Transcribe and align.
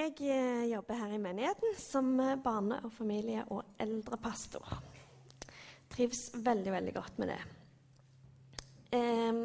Jeg 0.00 0.14
eh, 0.32 0.70
jobber 0.70 0.96
her 0.96 1.10
i 1.12 1.18
menigheten 1.20 1.74
som 1.76 2.06
eh, 2.24 2.38
barne- 2.40 2.78
og 2.86 2.92
familie- 2.92 3.44
og 3.52 3.74
eldrepastor. 3.78 4.70
Trives 5.92 6.30
veldig, 6.40 6.72
veldig 6.72 6.94
godt 6.94 7.18
med 7.20 7.28
det. 7.28 7.40
Eh, 8.96 9.42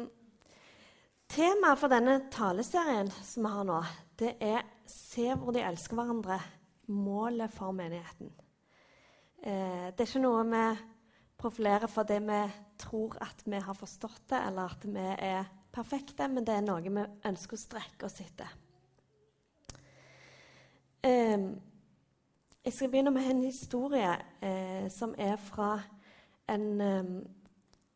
temaet 1.28 1.82
for 1.82 1.92
denne 1.92 2.16
taleserien 2.32 3.12
som 3.18 3.44
vi 3.44 3.52
har 3.52 3.68
nå, 3.68 3.82
det 4.16 4.32
er 4.40 4.62
'Se 4.86 5.34
hvor 5.34 5.52
de 5.52 5.60
elsker 5.60 5.96
hverandre'. 5.96 6.40
Målet 6.88 7.50
for 7.50 7.72
menigheten. 7.72 8.32
Eh, 9.42 9.92
det 9.92 10.00
er 10.00 10.08
ikke 10.08 10.22
noe 10.22 10.44
vi 10.44 10.78
profilerer 11.36 11.86
for 11.86 12.02
det 12.02 12.22
vi 12.22 12.42
tror 12.78 13.18
at 13.20 13.42
vi 13.44 13.58
har 13.60 13.74
forstått 13.74 14.28
det, 14.28 14.46
eller 14.46 14.70
at 14.70 14.84
vi 14.84 15.16
er 15.18 15.44
perfekte, 15.72 16.28
men 16.28 16.44
det 16.44 16.54
er 16.54 16.60
noe 16.62 16.80
vi 16.80 17.10
ønsker 17.24 17.56
å 17.56 17.60
strekke 17.60 18.06
oss 18.06 18.20
etter. 18.20 18.48
Jeg 21.06 22.72
skal 22.72 22.90
begynne 22.90 23.10
med 23.14 23.30
en 23.30 23.42
historie 23.44 24.12
eh, 24.42 24.90
som 24.90 25.14
er 25.18 25.36
fra 25.36 25.80
en 26.50 26.80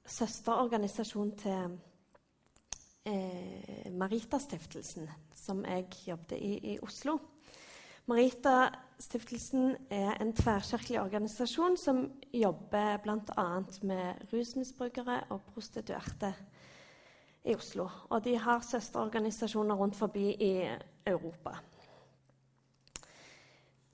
søsterorganisasjon 0.07 1.33
til 1.39 1.79
eh, 3.07 3.93
Maritastiftelsen, 3.93 5.09
som 5.35 5.65
jeg 5.65 5.87
jobbet 6.07 6.39
i 6.39 6.73
i 6.73 6.79
Oslo. 6.83 7.19
Maritastiftelsen 8.07 9.77
er 9.91 10.15
en 10.21 10.33
tverrkirkelig 10.33 11.01
organisasjon 11.01 11.77
som 11.77 12.05
jobber 12.35 12.97
bl.a. 13.03 13.49
med 13.83 14.33
rusmisbrukere 14.33 15.21
og 15.31 15.43
prostituerte 15.53 16.35
i 17.45 17.55
Oslo. 17.55 17.89
Og 18.11 18.25
de 18.25 18.39
har 18.39 18.61
søsterorganisasjoner 18.71 19.75
rundt 19.75 19.97
forbi 19.97 20.31
i 20.31 20.55
Europa. 21.07 21.59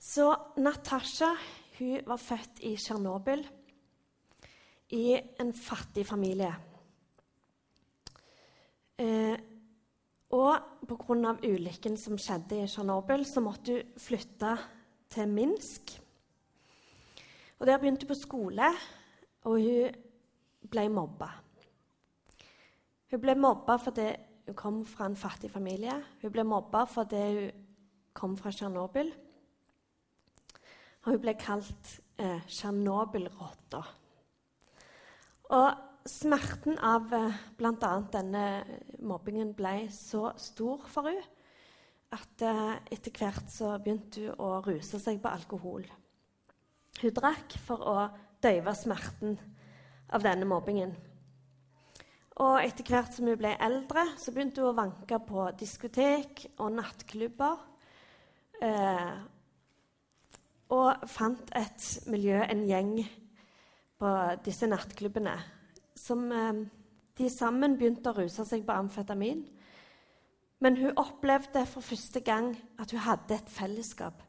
Så 0.07 0.29
Natasha 0.63 1.33
hun 1.77 2.05
var 2.07 2.17
født 2.21 2.61
i 2.65 2.75
Tsjernobyl, 2.79 3.41
i 4.95 5.17
en 5.41 5.51
fattig 5.53 6.05
familie. 6.07 6.53
Eh, 8.97 9.35
og 10.31 10.87
pga. 10.87 11.33
ulykken 11.43 11.97
som 11.97 12.17
skjedde 12.17 12.63
i 12.63 12.67
Tsjernobyl, 12.67 13.25
så 13.25 13.43
måtte 13.43 13.75
hun 13.75 13.99
flytte 13.99 14.55
til 15.09 15.27
Minsk. 15.27 16.01
Og 17.59 17.67
Der 17.67 17.77
begynte 17.77 18.07
hun 18.07 18.15
på 18.15 18.21
skole, 18.21 18.71
og 19.43 19.59
hun 19.59 19.91
ble 20.71 20.89
mobba. 20.89 21.29
Hun 23.11 23.21
ble 23.21 23.35
mobba 23.35 23.75
fordi 23.75 24.15
hun 24.47 24.55
kom 24.55 24.85
fra 24.85 25.05
en 25.05 25.15
fattig 25.15 25.51
familie. 25.51 26.03
Hun 26.21 26.31
ble 26.31 26.43
mobba 26.43 26.85
fordi 26.85 27.23
hun 27.35 27.51
kom 28.13 28.37
fra 28.37 28.51
Tsjernobyl. 28.51 29.26
Og 31.07 31.13
hun 31.13 31.21
ble 31.23 31.33
kalt 31.39 31.91
eh, 32.19 32.41
Tsjernobyl-rotta. 32.51 33.79
Og 35.55 36.09
smerten 36.11 36.75
av 36.83 37.13
eh, 37.15 37.37
bl.a. 37.55 37.91
denne 38.11 38.43
mobbingen 39.07 39.53
ble 39.55 39.85
så 39.95 40.33
stor 40.35 40.83
for 40.91 41.07
henne 41.07 41.23
at 42.11 42.43
eh, 42.43 42.73
etter 42.91 43.15
hvert 43.15 43.47
så 43.51 43.69
begynte 43.79 44.25
hun 44.25 44.43
å 44.43 44.49
ruse 44.65 44.99
seg 44.99 45.21
på 45.23 45.31
alkohol. 45.31 45.87
Hun 46.99 47.15
drakk 47.15 47.55
for 47.63 47.87
å 47.87 47.95
døyve 48.43 48.75
smerten 48.75 49.39
av 50.11 50.27
denne 50.27 50.47
mobbingen. 50.47 50.91
Og 52.43 52.59
etter 52.61 52.83
hvert 52.83 53.15
som 53.15 53.31
hun 53.31 53.39
ble 53.39 53.55
eldre, 53.63 54.09
så 54.19 54.35
begynte 54.35 54.59
hun 54.59 54.73
å 54.73 54.77
vanke 54.77 55.23
på 55.23 55.47
diskotek 55.55 56.45
og 56.59 56.75
nattklubber. 56.81 57.63
Eh, 58.59 59.17
og 60.73 61.07
fant 61.07 61.51
et 61.55 61.85
miljø, 62.11 62.41
en 62.43 62.65
gjeng, 62.67 62.97
på 63.97 64.09
disse 64.45 64.67
nattklubbene. 64.69 65.33
Som 65.97 66.27
eh, 66.31 66.65
de 67.17 67.29
sammen 67.33 67.77
begynte 67.77 68.11
å 68.11 68.19
ruse 68.19 68.45
seg 68.45 68.65
på 68.67 68.75
amfetamin. 68.75 69.41
Men 70.61 70.77
hun 70.77 70.97
opplevde 70.97 71.63
for 71.69 71.85
første 71.85 72.21
gang 72.25 72.51
at 72.81 72.91
hun 72.93 73.03
hadde 73.05 73.37
et 73.37 73.49
fellesskap. 73.49 74.21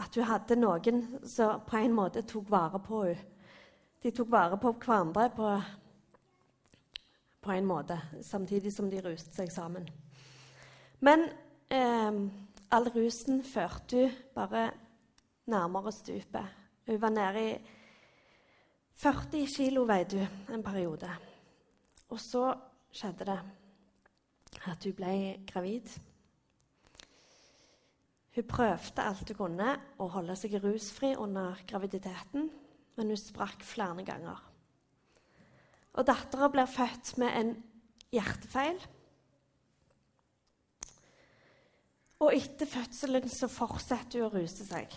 At 0.00 0.16
hun 0.16 0.28
hadde 0.28 0.56
noen 0.56 1.04
som 1.28 1.60
på 1.68 1.80
en 1.80 1.94
måte 1.96 2.24
tok 2.28 2.50
vare 2.52 2.80
på 2.82 3.04
henne. 3.06 3.28
De 4.02 4.10
tok 4.10 4.32
vare 4.32 4.56
på 4.58 4.72
hverandre 4.82 5.28
på, 5.30 5.48
på 7.38 7.52
en 7.54 7.66
måte, 7.68 7.94
samtidig 8.26 8.72
som 8.74 8.88
de 8.90 8.98
ruste 8.98 9.30
seg 9.36 9.52
sammen. 9.54 9.86
Men 10.98 11.28
eh, 11.70 12.18
all 12.74 12.88
rusen 12.96 13.44
førte 13.46 14.08
hun 14.08 14.16
bare 14.34 14.64
nærmere 15.46 15.92
stupet. 15.92 16.46
Hun 16.86 17.00
var 17.00 17.10
nede 17.10 17.50
i 17.50 17.58
40 18.94 19.46
kilo 19.56 19.82
veide 19.88 20.18
hun 20.18 20.54
en 20.54 20.62
periode. 20.62 21.10
Og 22.08 22.20
så 22.20 22.52
skjedde 22.92 23.26
det 23.26 23.40
at 24.68 24.84
hun 24.84 24.94
ble 24.94 25.14
gravid. 25.48 25.88
Hun 28.34 28.48
prøvde 28.48 29.04
alt 29.04 29.28
hun 29.28 29.36
kunne 29.36 29.74
å 29.98 30.08
holde 30.12 30.36
seg 30.38 30.56
rusfri 30.62 31.14
under 31.16 31.58
graviditeten, 31.68 32.48
men 32.96 33.12
hun 33.12 33.20
sprakk 33.20 33.64
flere 33.66 34.04
ganger. 34.06 34.40
Og 35.92 36.06
Dattera 36.08 36.48
blir 36.48 36.70
født 36.70 37.16
med 37.20 37.36
en 37.36 37.54
hjertefeil. 38.12 38.78
Og 42.22 42.36
etter 42.36 42.68
fødselen 42.70 43.26
så 43.28 43.48
fortsetter 43.50 44.22
hun 44.22 44.30
å 44.30 44.36
ruse 44.38 44.64
seg 44.68 44.94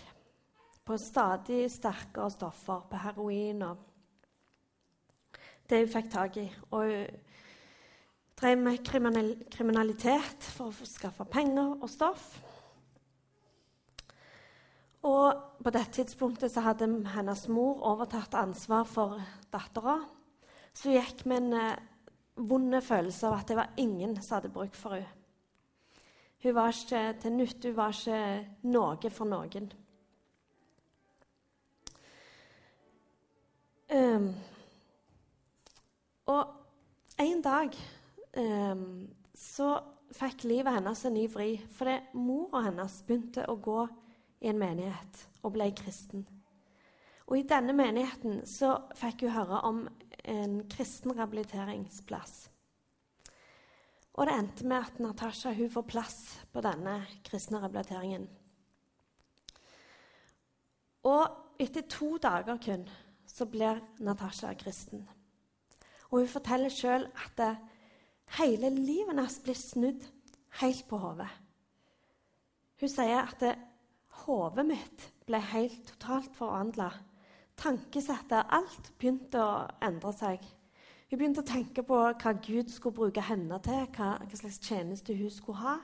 på 0.86 0.96
stadig 0.98 1.66
sterkere 1.70 2.30
stoffer, 2.30 2.84
på 2.90 3.02
heroin 3.02 3.62
og 3.66 3.84
det 5.66 5.80
hun 5.82 5.90
fikk 5.90 6.10
tak 6.12 6.36
i. 6.38 6.46
Og 6.70 6.84
hun 6.86 7.06
drev 8.38 8.60
med 8.62 8.84
kriminalitet 9.50 10.50
for 10.54 10.70
å 10.70 10.86
skaffe 10.86 11.26
penger 11.30 11.74
og 11.80 11.90
stoff. 11.90 12.28
Og 15.06 15.42
på 15.62 15.72
dette 15.74 16.00
tidspunktet 16.00 16.50
så 16.52 16.64
hadde 16.66 16.88
hennes 17.14 17.46
mor 17.50 17.82
overtatt 17.86 18.34
ansvar 18.38 18.86
for 18.90 19.20
dattera. 19.54 20.00
Så 20.74 20.90
hun 20.90 20.98
gikk 20.98 21.22
med 21.26 21.44
en 21.44 21.60
eh, 21.60 21.84
vond 22.36 22.74
følelse 22.82 23.28
av 23.28 23.38
at 23.38 23.48
det 23.48 23.58
var 23.58 23.78
ingen 23.80 24.16
som 24.20 24.38
hadde 24.38 24.52
bruk 24.54 24.74
for 24.76 24.98
henne. 24.98 25.12
Hun 26.42 26.54
var 26.54 26.70
ikke 26.70 27.00
til 27.22 27.32
nytte, 27.32 27.70
hun 27.70 27.78
var 27.78 27.94
ikke 27.96 28.18
noe 28.70 29.10
for 29.10 29.26
noen. 29.26 29.70
Um, 33.86 34.32
og 36.26 36.46
en 37.22 37.42
dag 37.42 37.76
um, 38.36 39.06
så 39.34 39.68
fikk 40.16 40.46
livet 40.48 40.74
hennes 40.74 41.04
en 41.06 41.14
ny 41.14 41.26
vri. 41.30 41.52
Fordi 41.76 41.98
mora 42.18 42.64
hennes 42.66 42.98
begynte 43.06 43.46
å 43.50 43.58
gå 43.62 43.84
i 44.42 44.50
en 44.50 44.58
menighet 44.60 45.22
og 45.42 45.54
ble 45.54 45.70
kristen. 45.76 46.26
Og 47.26 47.40
I 47.40 47.46
denne 47.48 47.74
menigheten 47.74 48.42
så 48.46 48.76
fikk 48.98 49.26
hun 49.26 49.34
høre 49.34 49.62
om 49.66 49.80
en 50.26 50.60
kristen 50.70 51.14
rehabiliteringsplass. 51.14 52.36
Og 54.16 54.26
det 54.26 54.34
endte 54.34 54.66
med 54.66 54.78
at 54.80 55.00
Natasha 55.02 55.52
hun 55.52 55.70
får 55.70 55.86
plass 55.90 56.18
på 56.52 56.62
denne 56.64 57.00
kristne 57.26 57.60
rehabiliteringen. 57.60 58.28
Og 61.06 61.60
etter 61.62 61.84
to 61.90 62.16
dager 62.22 62.58
kun 62.62 62.86
så 63.36 63.46
blir 63.50 63.82
Natasha 64.00 64.54
kristen. 64.56 65.04
Og 66.08 66.22
hun 66.22 66.30
forteller 66.30 66.72
sjøl 66.72 67.04
at 67.12 67.34
det, 67.36 67.54
hele 68.38 68.70
livet 68.74 69.12
hennes 69.12 69.38
blir 69.44 69.58
snudd 69.58 70.06
helt 70.62 70.86
på 70.88 70.98
hodet. 71.02 71.28
Hun 72.80 72.90
sier 72.90 73.22
at 73.22 73.44
hodet 74.24 74.66
mitt 74.68 75.04
ble 75.28 75.40
helt 75.52 75.92
totalt 75.92 76.32
forvandla. 76.36 76.90
Tankesettet, 77.56 78.50
alt 78.52 78.92
begynte 79.00 79.40
å 79.40 79.64
endre 79.84 80.12
seg. 80.16 80.42
Hun 81.06 81.20
begynte 81.20 81.44
å 81.44 81.48
tenke 81.48 81.84
på 81.86 82.00
hva 82.08 82.32
Gud 82.42 82.72
skulle 82.72 82.98
bruke 82.98 83.22
henne 83.24 83.60
til, 83.64 83.86
hva, 83.96 84.16
hva 84.20 84.40
slags 84.40 84.58
tjeneste 84.64 85.14
hun 85.16 85.32
skulle 85.32 85.62
ha. 85.62 85.76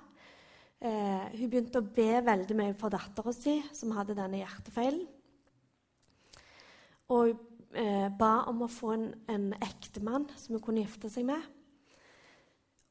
Eh, 0.83 1.27
hun 1.39 1.49
begynte 1.49 1.79
å 1.79 1.91
be 1.95 2.11
veldig 2.27 2.57
mye 2.59 2.75
for 2.77 2.93
dattera 2.93 3.33
si, 3.37 3.61
som 3.77 3.95
hadde 3.95 4.19
denne 4.19 4.43
hjertefeilen. 4.43 5.07
Og 7.13 7.33
eh, 7.77 8.09
ba 8.19 8.33
om 8.51 8.65
å 8.65 8.71
få 8.71 8.95
en, 8.95 9.09
en 9.29 9.51
ektemann 9.61 10.29
som 10.37 10.57
hun 10.57 10.65
kunne 10.65 10.85
gifte 10.85 11.11
seg 11.13 11.27
med. 11.29 11.45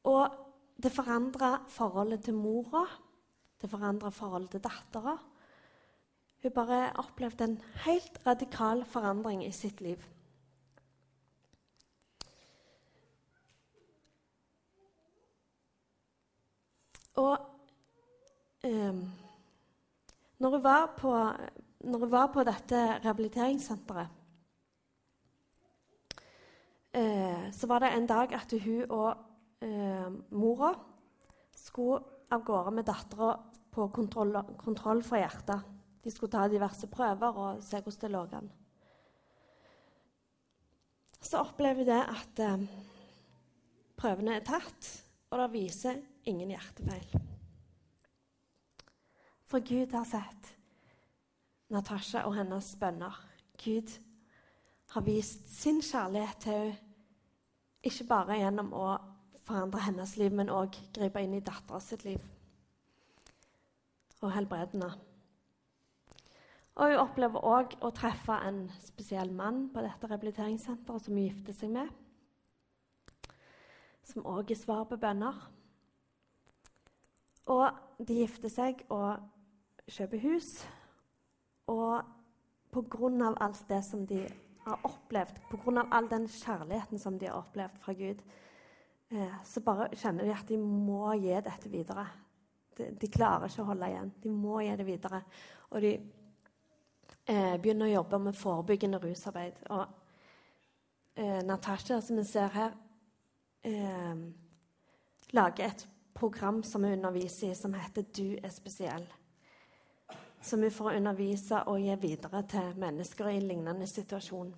Og 0.08 0.38
det 0.82 0.92
forandra 0.94 1.56
forholdet 1.70 2.24
til 2.26 2.38
mora, 2.38 2.86
det 3.62 3.70
forandra 3.70 4.10
forholdet 4.14 4.56
til 4.56 4.64
dattera. 4.64 5.16
Hun 6.42 6.54
bare 6.54 6.80
opplevde 6.98 7.46
en 7.46 7.60
helt 7.84 8.18
radikal 8.26 8.82
forandring 8.90 9.44
i 9.46 9.52
sitt 9.54 9.80
liv. 9.80 10.02
Og 17.14 17.38
eh, 18.64 18.94
Når 20.38 20.50
hun 20.50 20.62
var 20.62 20.94
på, 20.98 21.12
når 21.82 22.04
jeg 22.04 22.12
var 22.12 22.30
på 22.34 22.44
dette 22.46 22.80
rehabiliteringssenteret, 23.02 24.18
eh, 26.94 27.50
så 27.52 27.66
var 27.70 27.82
det 27.82 27.92
en 27.96 28.06
dag 28.06 28.34
at 28.38 28.54
hun 28.64 28.82
og 28.88 29.10
eh, 29.64 30.10
mora 30.30 30.72
skulle 31.56 32.02
av 32.32 32.44
gårde 32.46 32.72
med 32.76 32.86
dattera 32.88 33.34
på 33.72 33.88
kontroll, 33.92 34.36
kontroll 34.60 35.02
for 35.04 35.20
hjertet. 35.20 35.68
De 36.02 36.10
skulle 36.10 36.32
ta 36.32 36.46
diverse 36.50 36.88
prøver 36.90 37.38
og 37.38 37.62
se 37.64 37.80
hvordan 37.80 38.00
det 38.00 38.12
lå 38.12 38.22
an. 38.38 38.50
Så 41.22 41.38
opplever 41.38 41.86
vi 41.86 41.98
at 41.98 42.42
eh, 42.42 42.64
prøvene 43.96 44.38
er 44.38 44.46
tatt, 44.46 44.88
og 45.30 45.38
det 45.38 45.52
viser 45.52 46.00
ingen 46.28 46.50
hjertefeil. 46.50 47.22
For 49.46 49.60
Gud 49.60 49.92
har 49.92 50.08
sett 50.08 50.54
Natasha 51.72 52.26
og 52.28 52.36
hennes 52.36 52.74
bønner. 52.80 53.16
Gud 53.64 53.94
har 54.92 55.04
vist 55.06 55.48
sin 55.48 55.80
kjærlighet 55.80 56.42
til 56.44 56.52
henne, 56.52 56.88
ikke 57.82 58.04
bare 58.06 58.36
gjennom 58.38 58.68
å 58.78 58.88
forandre 59.42 59.80
hennes 59.82 60.12
liv, 60.14 60.30
men 60.30 60.52
òg 60.54 60.76
gripe 60.94 61.18
inn 61.18 61.32
i 61.34 61.40
dattera 61.42 61.80
sitt 61.82 62.04
liv 62.06 62.20
og 64.22 64.30
helbrede 64.30 64.76
henne. 64.76 64.90
Og 66.78 66.92
hun 66.92 67.00
opplever 67.02 67.42
òg 67.44 67.74
å 67.84 67.90
treffe 67.92 68.36
en 68.46 68.62
spesiell 68.80 69.32
mann 69.34 69.64
på 69.74 69.82
dette 69.84 70.08
rehabiliteringssenteret 70.08 71.04
som 71.04 71.16
hun 71.16 71.24
gifter 71.26 71.56
seg 71.56 71.72
med. 71.74 71.90
Som 74.08 74.28
òg 74.30 74.54
er 74.54 74.60
svar 74.60 74.86
på 74.88 75.00
bønner. 75.02 75.42
Og 77.52 77.66
de 78.06 78.22
gifter 78.22 78.52
seg 78.52 78.86
og 78.94 79.20
kjøper 79.90 80.22
hus. 80.22 80.54
Og 81.66 82.02
pga. 82.72 83.34
alt 83.40 83.68
det 83.68 83.84
som 83.84 84.06
de 84.06 84.28
har 84.64 84.78
opplevd, 84.84 85.40
pga. 85.50 85.86
all 85.90 86.08
den 86.10 86.28
kjærligheten 86.28 86.98
som 86.98 87.18
de 87.18 87.26
har 87.26 87.34
opplevd 87.34 87.78
fra 87.78 87.92
Gud, 87.92 88.22
eh, 89.10 89.34
så 89.44 89.60
bare 89.60 89.88
kjenner 89.94 90.24
de 90.24 90.32
at 90.32 90.48
de 90.48 90.58
må 90.58 91.12
gi 91.14 91.40
dette 91.40 91.68
videre. 91.68 92.06
De, 92.76 92.90
de 93.00 93.08
klarer 93.08 93.48
ikke 93.48 93.62
å 93.62 93.68
holde 93.68 93.88
igjen. 93.88 94.12
De 94.22 94.30
må 94.30 94.60
gi 94.60 94.76
det 94.76 94.86
videre. 94.86 95.22
Og 95.70 95.82
de 95.82 95.92
eh, 97.26 97.56
begynner 97.60 97.90
å 97.90 97.96
jobbe 97.98 98.18
med 98.18 98.38
forebyggende 98.38 99.00
rusarbeid. 99.02 99.60
Og 99.70 99.84
eh, 101.16 101.40
Natasha, 101.44 102.00
som 102.00 102.16
vi 102.16 102.24
ser 102.24 102.52
her, 102.56 102.76
eh, 103.68 104.22
lager 105.32 105.66
et 105.66 105.88
program 106.14 106.62
som 106.62 106.84
hun 106.84 106.92
underviser 106.92 107.50
i, 107.50 107.54
som 107.54 107.74
heter 107.74 108.02
'Du 108.02 108.38
er 108.42 108.48
spesiell'. 108.48 109.21
Som 110.42 110.60
vi 110.60 110.70
får 110.74 110.98
undervise 110.98 111.62
og 111.70 111.80
gi 111.80 111.94
videre 112.02 112.42
til 112.50 112.78
mennesker 112.82 113.30
i 113.30 113.36
en 113.38 113.48
lignende 113.48 113.86
situasjon. 113.86 114.50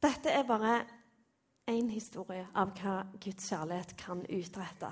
Dette 0.00 0.32
er 0.32 0.48
bare 0.48 0.80
én 1.70 1.90
historie 1.92 2.46
av 2.56 2.72
hva 2.80 3.02
Guds 3.20 3.50
kjærlighet 3.50 3.94
kan 4.00 4.22
utrette. 4.26 4.90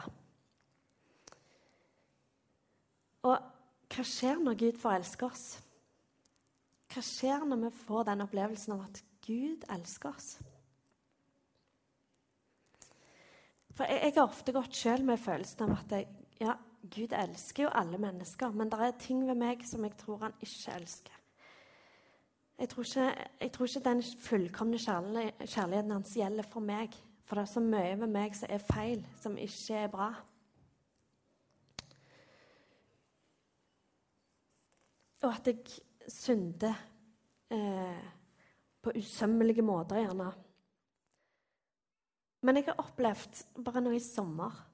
Og 3.26 3.36
hva 3.88 4.04
skjer 4.04 4.38
når 4.44 4.58
Gud 4.60 4.78
forelsker 4.78 5.32
oss? 5.32 5.46
Hva 6.92 7.02
skjer 7.04 7.44
når 7.48 7.64
vi 7.64 7.72
får 7.82 8.06
den 8.08 8.24
opplevelsen 8.24 8.76
av 8.76 8.84
at 8.86 9.02
Gud 9.26 9.64
elsker 9.74 10.12
oss? 10.12 10.30
For 13.76 13.86
Jeg, 13.86 14.00
jeg 14.08 14.14
har 14.16 14.24
ofte 14.26 14.54
gått 14.54 14.74
sjøl 14.74 15.04
med 15.06 15.20
følelsen 15.22 15.68
av 15.68 15.76
at 15.76 15.92
jeg, 15.94 16.08
ja, 16.42 16.54
Gud 16.82 17.12
elsker 17.12 17.62
jo 17.66 17.70
alle 17.74 17.98
mennesker, 17.98 18.50
men 18.54 18.70
det 18.70 18.78
er 18.80 18.98
ting 19.00 19.26
ved 19.26 19.34
meg 19.38 19.64
som 19.66 19.84
jeg 19.84 19.96
tror 19.98 20.22
han 20.22 20.36
ikke 20.40 20.76
elsker. 20.78 21.18
Jeg 22.58 22.68
tror 22.68 22.82
ikke, 22.82 23.26
jeg 23.40 23.52
tror 23.52 23.66
ikke 23.66 23.84
den 23.84 24.02
fullkomne 24.02 24.78
kjærligheten 24.78 25.90
hans 25.90 26.14
gjelder 26.14 26.46
for 26.46 26.60
meg. 26.60 26.94
For 27.24 27.36
det 27.36 27.42
er 27.42 27.50
så 27.52 27.60
mye 27.60 28.00
ved 28.00 28.10
meg 28.10 28.34
som 28.34 28.50
er 28.50 28.64
feil, 28.72 29.04
som 29.20 29.36
ikke 29.38 29.74
er 29.76 29.90
bra. 29.92 30.08
Og 35.22 35.34
at 35.34 35.50
jeg 35.50 35.58
synder 36.08 36.74
eh, 37.50 38.04
på 38.82 38.94
usømmelige 38.96 39.62
måter, 39.62 40.00
gjerne. 40.02 40.32
Men 42.42 42.56
jeg 42.56 42.68
har 42.70 42.78
opplevd 42.78 43.44
bare 43.64 43.82
nå 43.82 43.92
i 43.96 44.02
sommer 44.02 44.67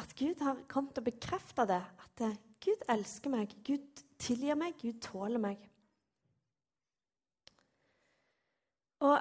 at 0.00 0.14
Gud 0.18 0.40
har 0.40 0.62
kommet 0.70 0.98
og 0.98 1.04
bekrefta 1.04 1.66
det. 1.68 1.82
At 2.06 2.24
eh, 2.24 2.40
Gud 2.62 2.84
elsker 2.92 3.32
meg, 3.32 3.52
Gud 3.66 4.02
tilgir 4.22 4.56
meg, 4.58 4.76
Gud 4.80 5.00
tåler 5.04 5.42
meg. 5.42 5.60
Og 9.02 9.18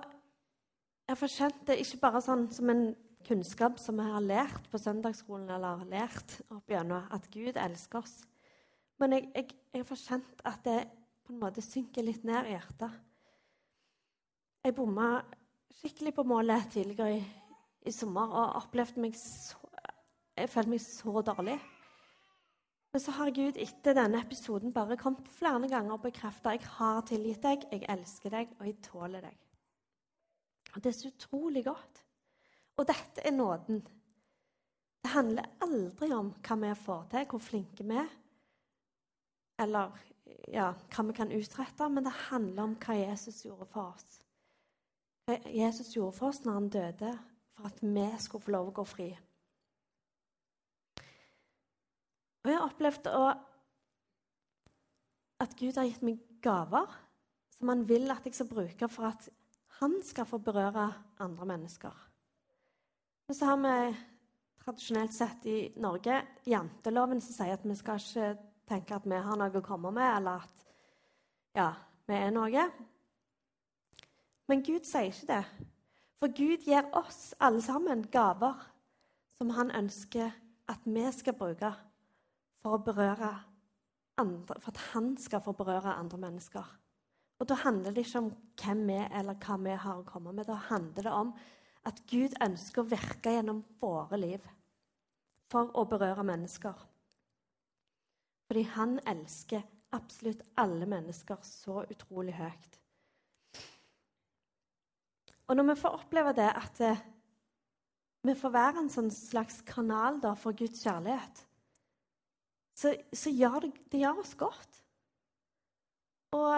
jeg 1.10 1.18
får 1.18 1.34
kjent 1.36 1.64
det 1.68 1.80
ikke 1.82 2.04
bare 2.04 2.22
sånn 2.24 2.46
som 2.54 2.70
en 2.72 2.86
kunnskap 3.26 3.80
som 3.82 4.00
jeg 4.02 4.14
har 4.14 4.24
lært 4.24 4.68
på 4.72 4.80
søndagsskolen, 4.82 5.50
eller 5.54 5.86
lært 5.90 6.38
opp 6.54 6.70
gjennom, 6.70 7.08
at 7.12 7.28
Gud 7.34 7.58
elsker 7.60 8.02
oss. 8.02 8.22
Men 9.02 9.18
jeg, 9.18 9.30
jeg, 9.36 9.58
jeg 9.74 9.88
får 9.90 10.02
kjent 10.06 10.44
at 10.48 10.62
det 10.66 10.80
på 11.26 11.34
en 11.34 11.42
måte 11.42 11.64
synker 11.66 12.06
litt 12.06 12.26
ned 12.28 12.50
i 12.50 12.56
hjertet. 12.56 12.98
Jeg 14.62 14.78
bomma 14.78 15.10
skikkelig 15.80 16.14
på 16.14 16.26
målet 16.30 16.68
tidligere 16.74 17.18
i, 17.18 17.22
i 17.90 17.94
sommer 17.96 18.30
og 18.30 18.60
opplevde 18.62 19.02
meg 19.02 19.18
så 19.18 19.61
Jeg 20.38 20.50
følte 20.50 20.74
meg 20.74 20.82
så 20.84 21.24
dårlig. 21.26 21.58
Men 22.92 23.04
så 23.04 23.14
har 23.16 23.32
Gud 23.36 23.60
etter 23.62 23.96
denne 23.96 24.20
episoden 24.20 24.74
bare 24.76 25.00
kommet 25.00 25.30
flere 25.32 25.68
ganger 25.72 25.96
og 25.96 26.04
bekrefta 26.04 26.56
jeg 26.56 26.66
har 26.78 27.02
tilgitt 27.08 27.44
deg, 27.44 27.68
jeg 27.72 27.88
elsker 27.90 28.34
deg, 28.34 28.56
og 28.60 28.68
jeg 28.68 28.80
tåler 28.84 29.28
deg. 29.28 29.38
Og 30.76 30.82
Det 30.82 30.92
er 30.92 30.98
så 30.98 31.12
utrolig 31.12 31.66
godt. 31.66 32.04
Og 32.80 32.88
dette 32.88 33.24
er 33.28 33.36
nåden. 33.36 33.82
Det 35.02 35.12
handler 35.12 35.48
aldri 35.64 36.12
om 36.16 36.34
hva 36.40 36.58
vi 36.62 36.74
får 36.84 37.06
til, 37.12 37.30
hvor 37.32 37.44
flinke 37.44 37.88
vi 37.88 38.00
er 38.00 38.12
eller 39.62 39.92
ja, 40.52 40.72
hva 40.74 41.06
vi 41.08 41.16
kan 41.16 41.32
utrette, 41.36 41.90
men 41.90 42.06
det 42.06 42.14
handler 42.30 42.64
om 42.64 42.78
hva 42.82 42.98
Jesus 42.98 43.44
gjorde 43.46 43.68
for 43.72 43.92
oss. 43.92 44.20
Hva 45.28 45.38
Jesus 45.54 45.94
gjorde 45.96 46.18
for 46.18 46.32
oss 46.32 46.42
når 46.46 46.58
han 46.58 46.72
døde, 46.74 47.12
for 47.54 47.70
at 47.70 47.84
vi 47.84 48.08
skulle 48.24 48.46
få 48.46 48.56
lov 48.56 48.72
å 48.72 48.78
gå 48.82 48.88
fri. 48.88 49.10
Og 52.42 52.50
jeg 52.50 52.58
har 52.58 52.68
opplevd 52.68 53.10
at 55.42 55.58
Gud 55.60 55.78
har 55.78 55.88
gitt 55.90 56.06
meg 56.06 56.22
gaver 56.42 56.90
som 57.54 57.70
han 57.70 57.84
vil 57.86 58.10
at 58.10 58.26
jeg 58.26 58.38
skal 58.38 58.50
bruke 58.50 58.90
for 58.90 59.12
at 59.12 59.28
han 59.82 60.00
skal 60.06 60.26
få 60.30 60.40
berøre 60.42 60.88
andre 61.22 61.46
mennesker. 61.46 61.94
Men 63.28 63.38
så 63.38 63.52
har 63.52 63.60
vi 63.62 63.76
tradisjonelt 64.62 65.14
sett 65.14 65.46
i 65.50 65.60
Norge 65.82 66.20
janteloven 66.50 67.22
som 67.22 67.34
sier 67.36 67.58
at 67.58 67.66
vi 67.66 67.78
skal 67.78 68.02
ikke 68.02 68.32
tenke 68.70 68.98
at 68.98 69.06
vi 69.10 69.18
har 69.18 69.38
noe 69.38 69.54
å 69.58 69.66
komme 69.66 69.92
med, 69.94 70.10
eller 70.18 70.46
at 70.46 70.66
ja, 71.58 71.70
vi 72.08 72.18
er 72.18 72.34
noe. 72.34 72.66
Men 74.50 74.66
Gud 74.66 74.86
sier 74.88 75.10
ikke 75.10 75.30
det. 75.30 75.44
For 76.22 76.34
Gud 76.38 76.66
gir 76.68 76.90
oss 76.98 77.32
alle 77.42 77.62
sammen 77.66 78.04
gaver 78.14 78.62
som 79.38 79.54
han 79.58 79.74
ønsker 79.74 80.34
at 80.70 80.86
vi 80.86 81.06
skal 81.16 81.38
bruke 81.38 81.74
for 82.62 82.78
andre, 84.18 84.60
for 84.60 84.72
at 84.72 84.78
han 84.94 85.18
skal 85.18 85.42
få 85.42 85.54
berøre 85.58 85.96
andre 85.98 86.18
mennesker. 86.18 86.78
Og 87.42 87.50
Da 87.50 87.54
handler 87.54 87.92
det 87.92 88.06
ikke 88.06 88.20
om 88.20 88.34
hvem 88.62 88.88
vi 88.88 88.94
er, 88.94 89.10
eller 89.20 89.34
hva 89.34 89.58
vi 89.58 89.70
har 89.70 89.98
å 89.98 90.06
komme 90.06 90.34
med. 90.34 90.46
Da 90.46 90.54
handler 90.54 91.04
det 91.04 91.12
om 91.12 91.34
at 91.90 92.02
Gud 92.06 92.36
ønsker 92.44 92.84
å 92.84 92.90
virke 92.92 93.34
gjennom 93.34 93.64
våre 93.82 94.18
liv 94.18 94.46
for 95.50 95.72
å 95.74 95.88
berøre 95.90 96.24
mennesker. 96.24 96.76
Fordi 98.46 98.64
han 98.76 99.00
elsker 99.10 99.64
absolutt 99.92 100.44
alle 100.62 100.86
mennesker 100.86 101.42
så 101.42 101.82
utrolig 101.90 102.36
høyt. 102.38 102.78
Og 105.50 105.58
når 105.58 105.72
vi 105.72 105.80
får 105.82 105.98
oppleve 105.98 106.34
det, 106.38 106.48
at 106.48 106.82
eh, 106.86 107.02
vi 108.24 108.36
får 108.38 108.54
være 108.54 108.84
en 108.84 108.92
sånn 108.94 109.10
slags 109.12 109.64
kanal 109.68 110.22
for 110.40 110.56
Guds 110.56 110.84
kjærlighet, 110.86 111.42
så, 112.82 112.96
så 113.14 113.30
gjør 113.30 113.60
det, 113.66 113.72
det 113.94 114.02
gjør 114.02 114.24
oss 114.24 114.34
godt. 114.40 114.82
Og 116.34 116.50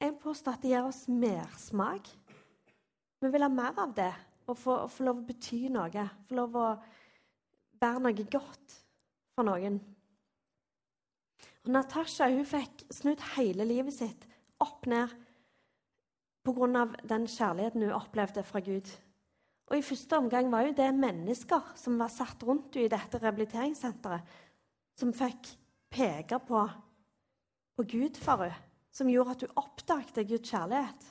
jeg 0.00 0.16
påstår 0.22 0.56
at 0.56 0.64
det 0.64 0.72
gir 0.72 0.86
oss 0.88 1.04
mersmak. 1.10 2.08
Vi 3.20 3.28
vil 3.28 3.44
ha 3.44 3.50
mer 3.52 3.76
av 3.82 3.92
det 3.96 4.12
og 4.48 4.56
få, 4.58 4.76
få 4.88 5.06
lov 5.06 5.20
å 5.20 5.26
bety 5.28 5.66
noe. 5.72 6.06
Få 6.28 6.38
lov 6.38 6.56
å 6.56 6.68
være 7.80 8.04
noe 8.06 8.28
godt 8.32 8.76
for 9.36 9.46
noen. 9.46 9.80
Og 11.66 11.74
Natasha 11.74 12.30
hun 12.32 12.46
fikk 12.48 12.86
snudd 12.92 13.20
hele 13.34 13.66
livet 13.68 13.98
sitt 13.98 14.24
opp 14.60 14.88
ned 14.88 15.12
pga. 16.46 16.86
den 17.04 17.26
kjærligheten 17.28 17.84
hun 17.84 17.96
opplevde 17.98 18.42
fra 18.42 18.60
Gud. 18.64 18.88
Og 19.70 19.76
I 19.78 19.84
første 19.86 20.16
omgang 20.18 20.48
var 20.50 20.64
jo 20.66 20.74
det 20.74 20.88
mennesker 20.96 21.74
som 21.78 21.98
var 22.00 22.08
satt 22.10 22.42
rundt 22.42 22.74
henne 22.74 22.88
i 22.88 22.90
dette 22.90 23.20
rehabiliteringssenteret. 23.20 24.24
Som 25.00 25.14
fikk 25.16 25.54
peke 25.90 26.38
på, 26.44 26.60
på 27.76 27.86
Gud 27.88 28.20
for 28.20 28.44
henne, 28.44 28.68
som 28.92 29.08
gjorde 29.08 29.36
at 29.36 29.42
hun 29.46 29.58
oppdaget 29.62 30.28
Guds 30.28 30.50
kjærlighet. 30.50 31.10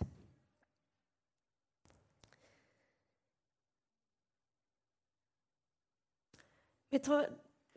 Jeg 6.91 7.01
tror 7.05 7.25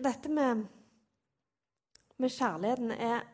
dette 0.01 0.29
med, 0.33 0.65
med 2.17 2.33
kjærligheten 2.33 2.95
er 2.97 3.27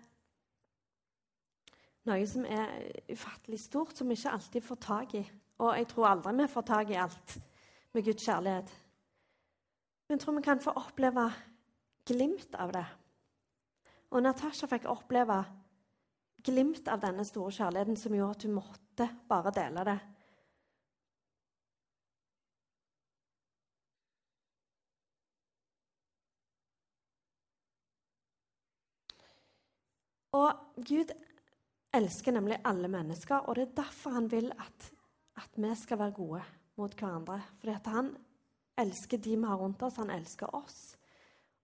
noe 2.09 2.25
som 2.27 2.47
er 2.49 2.73
ufattelig 3.13 3.61
stort, 3.63 3.95
som 3.95 4.09
vi 4.09 4.17
ikke 4.19 4.33
alltid 4.35 4.65
får 4.65 4.81
tak 4.83 5.15
i. 5.15 5.23
Og 5.63 5.77
jeg 5.79 5.89
tror 5.91 6.09
aldri 6.09 6.35
vi 6.41 6.49
får 6.51 6.67
tak 6.67 6.91
i 6.91 6.99
alt 6.99 7.39
med 7.95 8.05
Guds 8.05 8.27
kjærlighet. 8.27 8.73
Men 10.09 10.17
jeg 10.17 10.25
tror 10.25 10.37
vi 10.39 10.43
kan 10.43 10.61
få 10.65 10.75
oppleve 10.81 11.29
glimt 12.09 12.55
av 12.57 12.73
det. 12.73 12.87
Og 14.09 14.25
Natasha 14.25 14.69
fikk 14.71 14.89
oppleve 14.89 15.43
glimt 16.45 16.89
av 16.89 17.03
denne 17.03 17.25
store 17.29 17.53
kjærligheten 17.53 17.99
som 17.99 18.15
gjorde 18.15 18.37
at 18.39 18.47
hun 18.47 18.57
måtte 18.57 19.09
bare 19.29 19.53
dele 19.57 19.85
det. 19.89 19.99
Og 30.39 30.85
Gud 30.87 31.11
elsker 31.97 32.35
nemlig 32.37 32.61
alle 32.69 32.89
mennesker, 32.93 33.49
og 33.49 33.57
det 33.57 33.65
er 33.65 33.77
derfor 33.81 34.15
han 34.15 34.29
vil 34.31 34.51
at, 34.53 34.91
at 35.41 35.57
vi 35.57 35.75
skal 35.77 35.99
være 35.99 36.17
gode 36.17 36.43
mot 36.79 36.95
hverandre. 36.95 37.41
Fordi 37.59 37.77
han 37.89 38.13
elsker 38.79 39.19
de 39.19 39.37
vi 39.37 39.49
har 39.49 39.57
rundt 39.59 39.83
oss, 39.83 39.97
han 39.97 40.13
elsker 40.15 40.55
oss. 40.55 40.98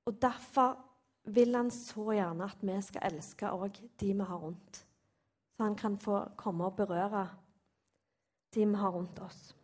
Og 0.04 0.20
derfor 0.20 0.76
vil 1.24 1.56
han 1.56 1.70
så 1.72 2.10
gjerne 2.12 2.44
at 2.44 2.60
vi 2.60 2.76
skal 2.84 3.08
elske 3.08 3.48
òg 3.48 3.80
de 4.00 4.12
vi 4.12 4.28
har 4.28 4.40
rundt. 4.40 4.84
Så 5.56 5.62
han 5.62 5.76
kan 5.76 5.96
få 5.98 6.20
komme 6.36 6.66
og 6.68 6.76
berøre 6.76 7.28
de 8.54 8.66
vi 8.66 8.80
har 8.80 8.90
rundt 8.92 9.18
oss. 9.24 9.54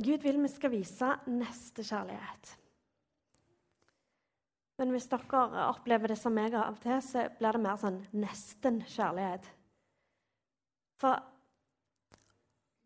Gud 0.00 0.22
vil 0.24 0.40
vi 0.40 0.48
skal 0.48 0.72
vise 0.72 1.12
nestekjærlighet. 1.28 2.56
Men 4.80 4.94
hvis 4.94 5.10
dere 5.12 5.66
opplever 5.66 6.08
det 6.08 6.16
som 6.16 6.38
jeg 6.40 6.54
av 6.56 6.72
og 6.72 6.78
til, 6.80 7.02
så 7.04 7.26
blir 7.36 7.52
det 7.52 7.60
mer 7.60 7.76
sånn 7.82 7.98
nesten-kjærlighet. 8.16 9.44
For 10.96 11.20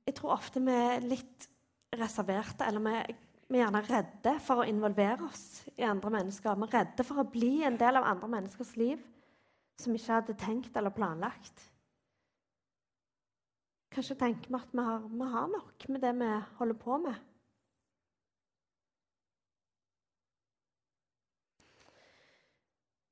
jeg 0.05 0.17
tror 0.19 0.37
ofte 0.37 0.61
vi 0.65 0.75
er 0.75 1.05
litt 1.05 1.49
reserverte, 1.95 2.67
eller 2.67 2.83
vi, 2.85 3.17
vi, 3.49 3.59
er 3.59 3.65
gjerne 3.65 3.85
redde 3.87 4.35
for 4.45 4.63
å 4.63 4.69
involvere 4.69 5.29
oss 5.29 5.65
i 5.77 5.87
andre 5.87 6.13
mennesker. 6.19 6.59
Vi 6.59 6.69
er 6.69 6.75
redde 6.81 7.07
for 7.07 7.23
å 7.23 7.29
bli 7.31 7.55
en 7.65 7.79
del 7.81 8.01
av 8.01 8.09
andre 8.11 8.31
menneskers 8.37 8.75
liv 8.81 9.03
som 9.81 9.95
vi 9.95 10.01
ikke 10.01 10.19
hadde 10.21 10.37
tenkt 10.39 10.77
eller 10.77 10.95
planlagt. 10.95 11.71
Kanskje 13.95 14.19
tenker 14.19 14.51
vi 14.51 14.59
at 14.59 14.75
vi 14.75 14.83
har, 14.83 15.07
vi 15.07 15.31
har 15.31 15.49
nok 15.51 15.87
med 15.89 16.03
det 16.03 16.13
vi 16.19 16.33
holder 16.59 16.79
på 16.83 16.99
med. 16.99 17.23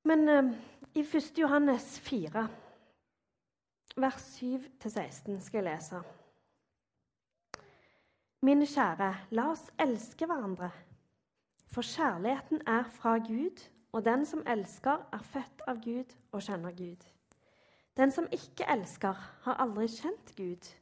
Men 0.05 0.29
uh, 0.29 0.51
i 0.99 1.05
1. 1.07 1.39
Johannes 1.39 2.01
4, 2.03 2.49
vers 3.97 4.25
7-16, 4.43 5.39
skal 5.41 5.63
jeg 5.63 5.69
lese. 5.71 6.03
Mine 8.43 8.67
kjære, 8.67 9.09
la 9.31 9.43
oss 9.53 9.69
elske 9.79 10.27
hverandre. 10.27 10.73
For 11.71 11.87
kjærligheten 11.87 12.65
er 12.67 12.89
fra 12.91 13.13
Gud, 13.23 13.61
og 13.93 14.03
den 14.05 14.25
som 14.27 14.43
elsker, 14.51 15.05
er 15.13 15.23
født 15.23 15.63
av 15.71 15.79
Gud 15.85 16.17
og 16.33 16.43
kjenner 16.43 16.75
Gud. 16.75 17.05
Den 17.97 18.11
som 18.11 18.27
ikke 18.35 18.67
elsker, 18.75 19.21
har 19.45 19.61
aldri 19.63 19.87
kjent 19.87 20.33
Gud, 20.37 20.73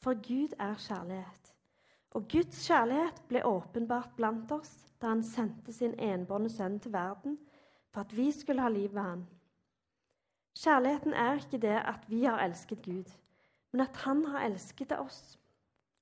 for 0.00 0.16
Gud 0.24 0.56
er 0.58 0.80
kjærlighet. 0.86 1.52
Og 2.16 2.30
Guds 2.32 2.64
kjærlighet 2.64 3.20
ble 3.28 3.44
åpenbart 3.44 4.16
blant 4.16 4.56
oss 4.56 4.72
da 5.02 5.12
han 5.12 5.22
sendte 5.22 5.72
sin 5.72 5.98
enbårne 6.00 6.48
sønn 6.48 6.80
til 6.80 6.96
verden 6.96 7.36
for 7.92 8.06
at 8.06 8.16
vi 8.16 8.30
skulle 8.32 8.64
ha 8.64 8.72
liv 8.72 8.88
ved 8.94 9.02
han. 9.02 9.28
Kjærligheten 10.56 11.12
er 11.12 11.44
ikke 11.44 11.60
det 11.60 11.76
at 11.76 12.08
vi 12.08 12.24
har 12.24 12.40
elsket 12.40 12.82
Gud, 12.82 13.12
men 13.72 13.84
at 13.84 14.04
han 14.06 14.24
har 14.24 14.48
elsket 14.48 14.96
oss 14.96 15.38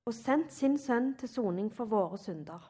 og 0.05 0.13
sendt 0.17 0.53
sin 0.53 0.77
sønn 0.81 1.13
til 1.19 1.29
soning 1.29 1.69
for 1.73 1.89
våre 1.89 2.17
synder. 2.17 2.63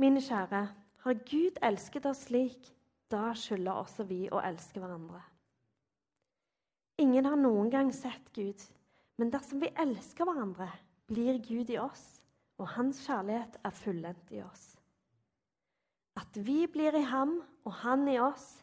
Mine 0.00 0.20
kjære, 0.24 0.62
har 1.00 1.22
Gud 1.24 1.58
elsket 1.64 2.06
oss 2.06 2.26
slik, 2.28 2.68
da 3.10 3.32
skylder 3.36 3.80
også 3.80 4.04
vi 4.08 4.26
å 4.28 4.42
elske 4.44 4.80
hverandre. 4.80 5.22
Ingen 7.00 7.24
har 7.24 7.38
noen 7.40 7.70
gang 7.72 7.90
sett 7.96 8.28
Gud, 8.36 8.60
men 9.16 9.32
dersom 9.32 9.62
vi 9.62 9.72
elsker 9.80 10.28
hverandre, 10.28 10.68
blir 11.08 11.40
Gud 11.42 11.72
i 11.72 11.78
oss, 11.80 12.20
og 12.60 12.68
hans 12.76 13.00
kjærlighet 13.06 13.56
er 13.64 13.74
fullendt 13.74 14.32
i 14.36 14.42
oss. 14.44 14.66
At 16.20 16.36
vi 16.36 16.66
blir 16.68 16.96
i 16.98 17.06
ham 17.08 17.38
og 17.64 17.72
han 17.80 18.04
i 18.08 18.18
oss, 18.20 18.58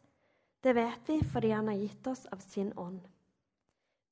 det 0.64 0.76
vet 0.78 1.10
vi 1.10 1.18
fordi 1.26 1.52
han 1.56 1.70
har 1.72 1.82
gitt 1.82 2.10
oss 2.12 2.26
av 2.34 2.42
sin 2.46 2.70
ånd. 2.78 3.02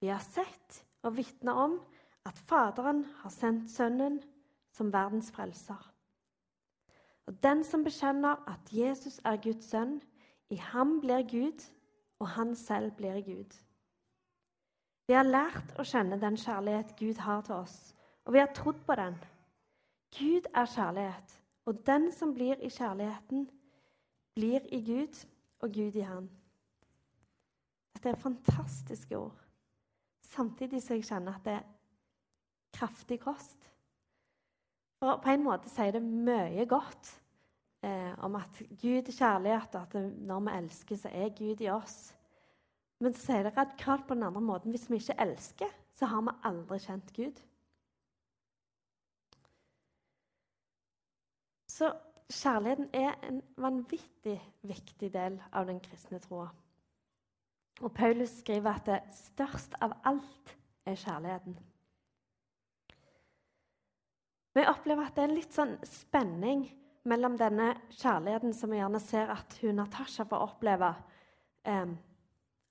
Vi 0.01 0.09
har 0.09 0.23
sett 0.25 0.81
og 1.05 1.15
vitner 1.19 1.61
om 1.65 1.77
at 2.25 2.37
Faderen 2.37 3.05
har 3.21 3.29
sendt 3.29 3.71
Sønnen 3.71 4.19
som 4.73 4.93
verdens 4.93 5.31
frelser. 5.31 5.91
Og 7.25 7.43
den 7.43 7.63
som 7.63 7.83
bekjenner 7.83 8.41
at 8.49 8.73
Jesus 8.73 9.19
er 9.25 9.41
Guds 9.41 9.69
sønn, 9.69 10.01
i 10.49 10.55
ham 10.55 10.99
blir 11.01 11.23
Gud, 11.29 11.63
og 12.19 12.27
han 12.29 12.55
selv 12.55 12.91
blir 12.91 13.21
Gud. 13.25 13.55
Vi 15.07 15.13
har 15.13 15.25
lært 15.25 15.73
å 15.77 15.85
kjenne 15.85 16.19
den 16.21 16.37
kjærlighet 16.37 16.95
Gud 16.99 17.21
har 17.21 17.41
til 17.45 17.55
oss, 17.55 17.95
og 18.25 18.33
vi 18.33 18.41
har 18.41 18.53
trodd 18.53 18.81
på 18.85 18.95
den. 18.97 19.17
Gud 20.17 20.49
er 20.53 20.69
kjærlighet, 20.69 21.35
og 21.65 21.81
den 21.85 22.11
som 22.11 22.33
blir 22.33 22.61
i 22.61 22.69
kjærligheten, 22.69 23.49
blir 24.35 24.65
i 24.73 24.81
Gud 24.85 25.25
og 25.59 25.73
Gud 25.73 25.95
i 25.95 26.05
han. 26.05 26.29
Dette 27.95 28.09
er 28.09 28.21
fantastiske 28.21 29.17
ord. 29.17 29.37
Samtidig 30.21 30.81
som 30.83 30.97
jeg 30.97 31.05
kjenner 31.07 31.37
at 31.37 31.45
det 31.45 31.53
er 31.53 31.74
kraftig 32.75 33.19
kost. 33.23 33.61
Og 35.05 35.21
på 35.23 35.31
en 35.33 35.43
måte 35.45 35.69
sier 35.71 35.95
det 35.95 36.03
mye 36.03 36.65
godt 36.69 37.11
eh, 37.85 38.13
om 38.25 38.37
at 38.39 38.61
Gud 38.81 39.09
er 39.09 39.17
kjærlighet, 39.17 39.75
og 39.75 39.81
at 39.81 40.13
når 40.27 40.45
vi 40.45 40.55
elsker, 40.59 40.99
så 40.99 41.11
er 41.11 41.35
Gud 41.37 41.61
i 41.61 41.71
oss. 41.73 41.97
Men 43.03 43.13
så 43.13 43.25
sier 43.25 43.43
det 43.43 43.57
radikalt 43.57 44.07
på 44.07 44.15
den 44.15 44.23
andre 44.23 44.41
måten 44.41 44.73
hvis 44.73 44.87
vi 44.89 45.01
ikke 45.01 45.19
elsker, 45.19 45.73
så 45.95 46.07
har 46.11 46.23
vi 46.23 46.35
aldri 46.47 46.79
kjent 46.79 47.13
Gud. 47.15 47.41
Så 51.75 51.91
kjærligheten 52.31 52.89
er 52.93 53.17
en 53.27 53.41
vanvittig 53.59 54.37
viktig 54.63 55.11
del 55.13 55.41
av 55.51 55.67
den 55.67 55.81
kristne 55.83 56.21
troa. 56.23 56.47
Og 57.83 57.91
Paulus 57.91 58.39
skriver 58.39 58.71
at 58.71 58.85
det 58.87 59.01
størst 59.11 59.75
av 59.83 59.97
alt 60.07 60.55
er 60.87 60.95
kjærligheten. 60.95 61.57
Vi 64.55 64.63
opplever 64.63 65.03
at 65.03 65.17
det 65.17 65.23
er 65.25 65.29
en 65.29 65.35
litt 65.35 65.55
sånn 65.55 65.73
spenning 65.83 66.63
mellom 67.09 67.35
denne 67.37 67.73
kjærligheten 67.91 68.53
som 68.55 68.71
vi 68.71 68.79
gjerne 68.79 69.01
ser 69.03 69.33
at 69.33 69.57
hun 69.61 69.75
Natasha 69.81 70.25
får 70.29 70.45
oppleve 70.45 70.93
eh, 71.67 71.91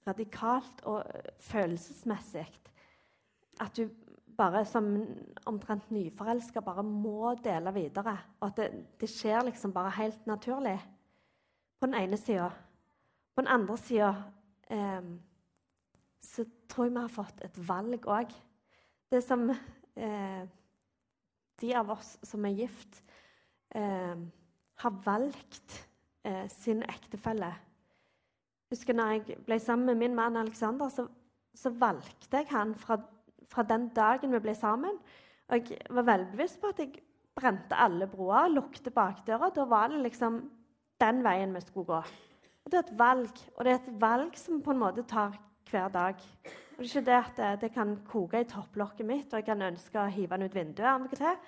radikalt 0.08 0.80
og 0.88 1.04
følelsesmessig. 1.44 2.46
At 3.62 3.78
hun 3.78 3.92
bare 4.34 4.64
som 4.66 4.88
omtrent 5.46 5.92
nyforelska 5.94 6.62
bare 6.64 6.82
må 6.86 7.34
dele 7.44 7.72
videre. 7.76 8.16
Og 8.40 8.48
at 8.48 8.58
det, 8.58 8.70
det, 9.00 9.10
skjer 9.10 9.44
liksom 9.46 9.76
bare 9.76 9.92
helt 9.98 10.26
naturlig. 10.26 10.78
På 11.78 11.86
den 11.86 12.00
ene 12.00 12.16
sida. 12.18 12.48
På 13.34 13.44
den 13.44 13.52
andre 13.52 13.76
sida 13.78 14.10
eh, 14.72 15.12
så 16.24 16.48
tror 16.68 16.88
jeg 16.88 16.96
vi 16.96 17.04
har 17.04 17.12
fått 17.12 17.44
et 17.44 17.58
valg 17.68 18.08
òg. 18.08 18.32
Det 19.12 19.20
som 19.22 19.50
eh, 19.52 20.44
de 21.60 21.74
av 21.78 21.90
oss 21.94 22.16
som 22.26 22.44
er 22.44 22.56
gift, 22.58 23.02
eh, 23.74 24.16
har 24.82 25.00
valgt 25.04 25.80
eh, 26.24 26.48
sin 26.50 26.82
ektefelle. 26.82 27.52
Husker 28.72 28.96
når 28.96 29.12
jeg 29.12 29.42
ble 29.46 29.58
sammen 29.62 29.86
med 29.92 30.00
min 30.02 30.16
mann 30.16 30.36
Alexander, 30.40 30.88
så, 30.90 31.06
så 31.54 31.70
valgte 31.70 32.40
jeg 32.40 32.50
han 32.50 32.74
fra 32.74 32.98
fra 33.54 33.64
den 33.68 33.88
dagen 33.94 34.34
vi 34.34 34.42
ble 34.42 34.54
sammen. 34.58 34.98
Og 35.48 35.70
jeg 35.70 35.80
var 35.92 36.08
velbevisst 36.08 36.60
på 36.60 36.72
at 36.72 36.82
jeg 36.82 37.02
brente 37.36 37.78
alle 37.78 38.08
broer, 38.10 38.50
lukket 38.52 38.92
bakdøra. 38.94 39.50
Da 39.54 39.66
var 39.68 39.90
det 39.92 40.02
liksom 40.04 40.42
den 41.02 41.24
veien 41.24 41.54
vi 41.54 41.62
skulle 41.64 41.90
gå. 41.90 42.02
Og 42.64 42.70
Det 42.72 42.78
er 42.78 42.86
et 42.86 42.98
valg, 42.98 43.40
og 43.56 43.64
det 43.64 43.72
er 43.72 43.80
et 43.82 43.96
valg 44.00 44.36
som 44.40 44.62
på 44.64 44.72
en 44.72 44.80
måte 44.80 45.04
tar 45.08 45.36
hver 45.70 45.90
dag. 45.92 46.22
Og 46.74 46.82
Det 46.82 46.96
er 46.96 47.00
ikke 47.00 47.06
det 47.06 47.18
at 47.44 47.60
det, 47.60 47.72
kan 47.72 47.96
koke 48.08 48.40
i 48.40 48.48
topplokket 48.50 49.06
mitt, 49.06 49.32
og 49.32 49.38
jeg 49.38 49.46
kan 49.46 49.62
ønske 49.62 50.00
å 50.00 50.10
hive 50.10 50.36
den 50.36 50.48
ut 50.48 50.54
vinduet. 50.54 51.38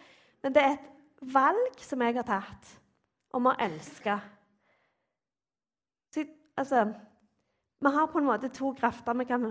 Men 0.42 0.54
det 0.54 0.62
er 0.62 0.76
et 0.76 0.90
valg 1.34 1.80
som 1.82 2.02
jeg 2.02 2.14
har 2.14 2.26
tatt 2.28 2.70
om 3.34 3.48
å 3.50 3.56
elske. 3.58 4.14
Så, 6.14 6.24
altså, 6.56 6.84
vi 7.82 7.92
har 7.96 8.06
på 8.12 8.22
en 8.22 8.28
måte 8.28 8.52
to 8.54 8.70
krefter 8.78 9.18
vi 9.18 9.26
kan 9.26 9.48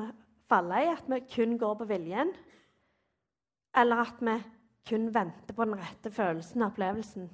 falle 0.50 0.79
i. 0.79 0.94
At 0.94 1.10
vi 1.12 1.20
kun 1.36 1.58
går 1.60 1.75
på 1.82 1.89
viljen, 1.89 2.32
eller 3.75 4.05
at 4.05 4.24
vi 4.24 4.38
kun 4.88 5.10
venter 5.13 5.58
på 5.58 5.65
den 5.65 5.75
rette 5.82 6.12
følelsen 6.13 6.62
og 6.62 6.72
opplevelsen. 6.72 7.27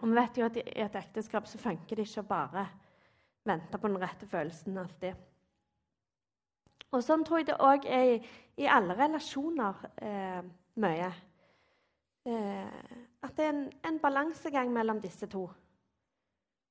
Og 0.00 0.10
vi 0.10 0.18
vet 0.18 0.38
jo 0.38 0.48
at 0.48 0.58
i 0.60 0.66
et 0.82 0.98
ekteskap 0.98 1.46
så 1.48 1.60
funker 1.60 1.96
det 1.96 2.08
ikke 2.08 2.24
å 2.24 2.28
bare 2.28 2.66
vente 3.46 3.78
på 3.78 3.88
den 3.88 4.02
rette 4.02 4.26
følelsen 4.28 4.78
alltid. 4.82 5.14
Og 6.94 7.02
sånn 7.02 7.24
tror 7.26 7.42
jeg 7.42 7.48
det 7.50 7.58
òg 7.62 7.86
er 7.90 8.04
i, 8.14 8.18
i, 8.62 8.66
alle 8.70 8.94
relasjoner 8.98 9.80
eh, 10.02 10.42
mye. 10.82 11.08
Eh, 12.26 12.92
at 13.26 13.34
det 13.36 13.44
er 13.46 13.52
en, 13.52 13.64
en 13.90 13.98
balansegang 14.02 14.70
mellom 14.74 15.00
disse 15.02 15.26
to. 15.30 15.44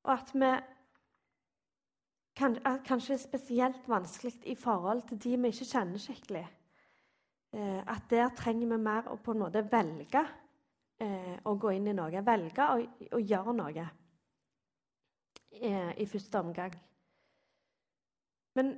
Og 0.05 0.13
at 0.13 0.31
vi 0.33 0.51
kan, 2.35 2.57
at 2.65 2.83
Kanskje 2.87 3.17
spesielt 3.17 3.89
vanskelig 3.89 4.33
i 4.45 4.55
forhold 4.55 5.01
til 5.09 5.23
de 5.23 5.37
vi 5.41 5.51
ikke 5.53 5.65
kjenner 5.71 6.01
skikkelig. 6.01 6.47
Eh, 7.53 7.79
at 7.87 8.09
der 8.09 8.29
trenger 8.35 8.67
vi 8.67 8.81
mer 8.83 9.07
å 9.07 9.19
på 9.23 9.31
en 9.31 9.43
måte 9.45 9.63
velge 9.71 10.23
eh, 10.99 11.37
å 11.43 11.55
gå 11.55 11.71
inn 11.75 11.87
i 11.87 11.95
noe. 11.95 12.23
Velge 12.25 12.67
å, 12.67 12.81
å 13.15 13.21
gjøre 13.21 13.53
noe 13.55 13.85
eh, 15.61 15.93
i 15.95 16.07
første 16.11 16.41
omgang. 16.41 16.75
Men 18.55 18.75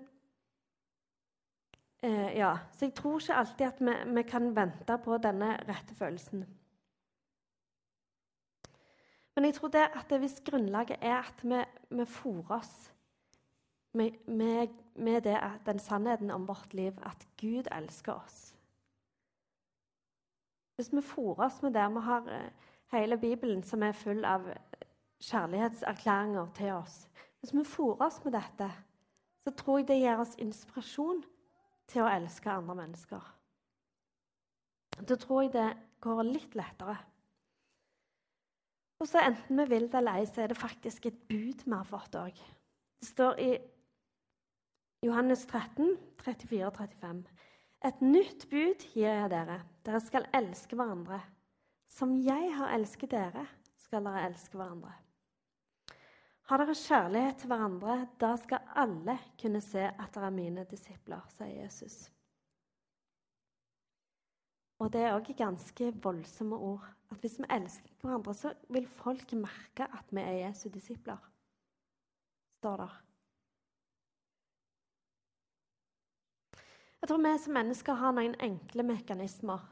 Eh, 2.04 2.38
ja, 2.38 2.58
så 2.72 2.86
jeg 2.86 2.94
tror 2.94 3.20
ikke 3.20 3.34
alltid 3.34 3.66
at 3.66 3.80
vi, 3.82 3.94
vi, 4.14 4.24
kan 4.24 4.56
vente 4.56 4.98
på 5.04 5.18
denne 5.18 5.56
rette 5.66 5.96
følelsen. 5.98 6.44
Men 9.36 9.46
jeg 9.46 9.54
tror 9.54 9.68
det 9.74 9.88
at 9.94 10.06
det, 10.10 10.20
hvis 10.20 10.42
grunnlaget 10.46 10.98
er 11.02 11.18
at 11.18 11.42
vi, 11.42 11.64
vi 11.90 12.06
fôrer 12.06 12.52
oss 12.60 12.92
med, 13.94 14.12
med, 14.28 14.68
med 14.96 15.22
det, 15.22 15.40
den 15.66 15.80
sannheten 15.80 16.32
om 16.32 16.48
vårt 16.48 16.74
liv, 16.74 16.94
at 17.06 17.28
Gud 17.38 17.68
elsker 17.72 18.14
oss 18.14 18.56
Hvis 20.76 20.94
vi 20.94 21.02
fôrer 21.02 21.46
oss 21.46 21.62
med 21.62 21.74
det 21.74 21.96
Vi 21.96 22.00
har 22.00 22.30
eh, 22.30 22.52
hele 22.92 23.18
Bibelen 23.18 23.64
som 23.64 23.84
er 23.84 23.92
full 23.92 24.26
av 24.26 24.42
kjærlighetserklæringer 25.22 26.48
til 26.56 26.72
oss. 26.72 27.08
Hvis 27.40 27.54
vi 27.54 27.64
fôrer 27.64 28.06
oss 28.06 28.24
med 28.24 28.34
dette, 28.34 28.72
så 29.44 29.52
tror 29.52 29.78
jeg 29.78 29.88
det 29.88 30.00
gir 30.00 30.18
oss 30.18 30.36
inspirasjon 30.38 31.24
til 31.88 32.04
å 32.04 32.10
elske 32.12 32.52
andre 32.52 32.76
mennesker. 32.82 33.30
Da 34.98 35.16
tror 35.20 35.46
jeg 35.46 35.54
det 35.54 35.70
går 36.04 36.24
litt 36.28 36.58
lettere. 36.58 36.98
Og 38.98 39.06
så 39.06 39.22
Enten 39.22 39.60
vi 39.62 39.66
vil 39.70 39.90
det 39.92 40.00
eller 40.00 40.20
ei, 40.20 40.26
så 40.26 40.42
er 40.44 40.52
det 40.52 40.58
faktisk 40.58 41.06
et 41.06 41.20
bud 41.30 41.64
vi 41.66 41.74
har 41.74 41.86
fått 41.86 42.18
òg. 42.18 42.40
Det 42.98 43.08
står 43.08 43.40
i 43.40 43.52
Johannes 45.06 45.46
13, 45.46 45.98
34-35. 46.24 47.22
Et 47.86 48.00
nytt 48.02 48.48
bud 48.50 48.88
gir 48.96 49.06
jeg 49.06 49.30
dere. 49.30 49.60
Dere 49.86 50.02
skal 50.02 50.26
elske 50.34 50.76
hverandre. 50.76 51.22
Som 51.94 52.18
jeg 52.26 52.50
har 52.58 52.74
elsket 52.74 53.14
dere, 53.14 53.46
skal 53.86 54.10
dere 54.10 54.26
elske 54.32 54.58
hverandre. 54.58 54.96
Har 56.48 56.62
dere 56.62 56.76
kjærlighet 56.80 57.42
til 57.42 57.50
hverandre, 57.52 57.96
da 58.22 58.30
skal 58.40 58.70
alle 58.80 59.18
kunne 59.42 59.60
se 59.62 59.82
at 59.84 60.14
dere 60.16 60.30
er 60.30 60.36
mine 60.36 60.64
disipler, 60.70 61.26
sier 61.36 61.66
Jesus. 61.66 62.06
Og 64.80 64.94
det 64.94 65.02
er 65.04 65.18
òg 65.18 65.28
ganske 65.36 65.90
voldsomme 66.04 66.56
ord. 66.56 66.86
At 67.12 67.20
hvis 67.20 67.36
vi 67.40 67.50
elsker 67.52 67.92
hverandre, 68.00 68.34
så 68.34 68.54
vil 68.72 68.88
folk 68.88 69.34
merke 69.36 69.90
at 69.92 70.08
vi 70.12 70.24
er 70.24 70.40
Jesu 70.46 70.70
disipler, 70.70 71.20
står 72.62 72.78
der. 72.84 72.98
Jeg 77.02 77.10
tror 77.10 77.24
vi 77.24 77.38
som 77.44 77.54
mennesker 77.54 77.94
har 77.94 78.16
noen 78.16 78.36
enkle 78.40 78.84
mekanismer. 78.88 79.68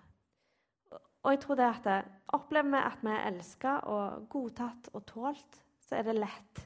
Og 1.24 1.32
jeg 1.32 1.40
tror 1.40 1.56
det 1.56 1.72
at 1.88 2.12
Opplever 2.36 2.70
vi 2.70 2.82
at 2.84 3.04
vi 3.04 3.14
er 3.14 3.28
elska 3.30 3.78
og 3.88 4.28
godtatt 4.30 4.90
og 4.94 5.06
tålt, 5.08 5.65
så 5.86 6.00
er 6.00 6.08
det 6.08 6.18
lett, 6.18 6.64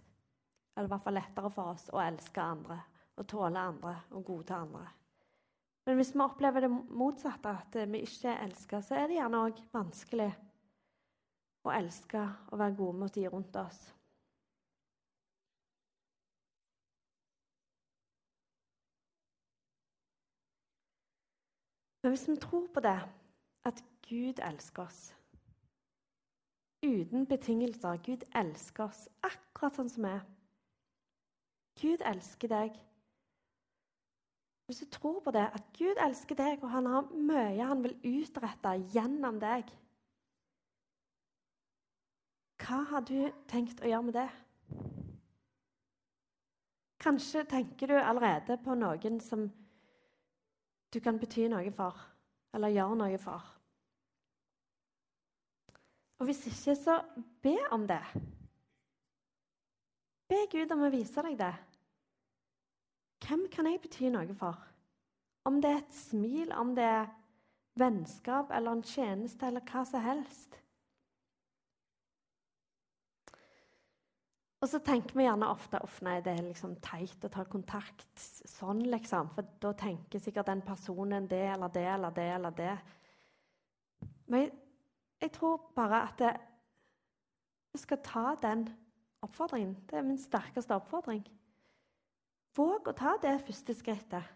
eller 0.76 0.88
i 0.88 0.94
hvert 0.94 1.04
fall 1.04 1.18
lettere 1.20 1.52
for 1.52 1.74
oss, 1.74 1.90
å 1.92 2.02
elske 2.04 2.44
andre 2.44 2.80
og 3.20 3.28
tåle 3.28 3.60
andre 3.60 3.96
og 4.16 4.24
godta 4.26 4.62
andre. 4.64 4.86
Men 5.86 5.98
hvis 6.00 6.14
vi 6.16 6.22
opplever 6.24 6.64
det 6.64 6.70
motsatte, 6.72 7.52
at 7.52 7.76
vi 7.90 8.04
ikke 8.06 8.32
er 8.32 8.44
elska, 8.46 8.82
så 8.86 8.96
er 8.96 9.08
det 9.10 9.18
gjerne 9.18 9.44
òg 9.48 9.62
vanskelig 9.74 10.30
å 11.66 11.72
elske 11.76 12.22
og 12.52 12.60
være 12.62 12.78
gode 12.78 13.00
mot 13.02 13.16
de 13.16 13.26
rundt 13.28 13.60
oss. 13.60 13.80
Men 22.04 22.14
hvis 22.16 22.30
vi 22.30 22.38
tror 22.40 22.70
på 22.74 22.80
det, 22.80 23.00
at 23.68 23.84
Gud 24.08 24.40
elsker 24.40 24.86
oss 24.86 25.19
uten 26.86 27.26
betingelser. 27.28 27.98
Gud 28.06 28.24
elsker 28.36 28.88
oss 28.90 29.08
akkurat 29.26 29.76
sånn 29.76 29.92
som 29.92 30.06
vi 30.06 30.14
er. 30.14 30.24
Gud 31.80 32.04
elsker 32.06 32.52
deg. 32.52 32.80
Hvis 34.70 34.84
du 34.84 34.90
tror 34.94 35.20
på 35.26 35.32
det, 35.34 35.48
at 35.50 35.70
Gud 35.78 35.98
elsker 35.98 36.38
deg, 36.38 36.64
og 36.64 36.70
han 36.70 36.86
har 36.86 37.08
mye 37.16 37.66
han 37.66 37.84
vil 37.84 37.96
utrette 38.06 38.76
gjennom 38.94 39.40
deg 39.42 39.72
Hva 42.60 42.84
har 42.92 43.02
du 43.08 43.32
tenkt 43.50 43.80
å 43.82 43.90
gjøre 43.90 44.06
med 44.06 44.18
det? 44.20 44.28
Kanskje 47.00 47.46
tenker 47.50 47.88
du 47.88 47.96
allerede 47.96 48.60
på 48.62 48.76
noen 48.76 49.18
som 49.24 49.48
du 50.94 51.00
kan 51.00 51.18
bety 51.18 51.48
noe 51.50 51.72
for, 51.74 51.96
eller 52.54 52.76
gjøre 52.76 53.00
noe 53.00 53.18
for. 53.24 53.48
Og 56.20 56.28
hvis 56.28 56.46
ikke, 56.50 56.76
så 56.76 57.00
be 57.44 57.56
om 57.72 57.88
det. 57.88 58.04
Be 60.30 60.44
Gud 60.52 60.72
om 60.76 60.84
å 60.86 60.92
vise 60.94 61.24
deg 61.26 61.38
det. 61.40 61.54
Hvem 63.24 63.48
kan 63.52 63.70
jeg 63.70 63.82
bety 63.84 64.12
noe 64.12 64.36
for? 64.38 64.60
Om 65.48 65.62
det 65.64 65.72
er 65.72 65.82
et 65.82 65.96
smil, 65.96 66.52
om 66.54 66.76
det 66.78 66.86
er 66.86 67.10
vennskap 67.80 68.52
eller 68.52 68.76
en 68.76 68.84
tjeneste 68.86 69.48
eller 69.48 69.64
hva 69.66 69.86
som 69.88 70.04
helst. 70.04 70.60
Og 74.60 74.68
så 74.68 74.82
tenker 74.84 75.16
vi 75.16 75.24
gjerne 75.24 75.48
ofte 75.48 75.80
at 75.80 76.00
nei, 76.04 76.18
det 76.24 76.34
er 76.36 76.48
liksom 76.50 76.76
teit 76.84 77.24
å 77.24 77.32
ta 77.32 77.46
kontakt 77.48 78.20
sånn, 78.20 78.82
liksom. 78.92 79.30
For 79.32 79.48
da 79.64 79.72
tenker 79.80 80.20
sikkert 80.20 80.50
den 80.52 80.64
personen 80.68 81.30
det 81.32 81.46
eller 81.54 81.72
det 81.72 81.86
eller 81.94 82.16
det 82.18 82.26
eller 82.36 82.58
det. 82.58 82.74
Men 84.28 84.50
jeg 85.22 85.32
tror 85.36 85.72
bare 85.76 86.04
at 86.08 86.40
vi 87.74 87.80
skal 87.82 88.02
ta 88.04 88.36
den 88.42 88.68
oppfordringen. 89.22 89.76
Det 89.90 89.98
er 89.98 90.08
min 90.08 90.18
sterkeste 90.22 90.76
oppfordring. 90.76 91.24
Våg 92.58 92.88
å 92.90 92.96
ta 92.98 93.16
det 93.22 93.38
første 93.46 93.76
skrittet. 93.78 94.36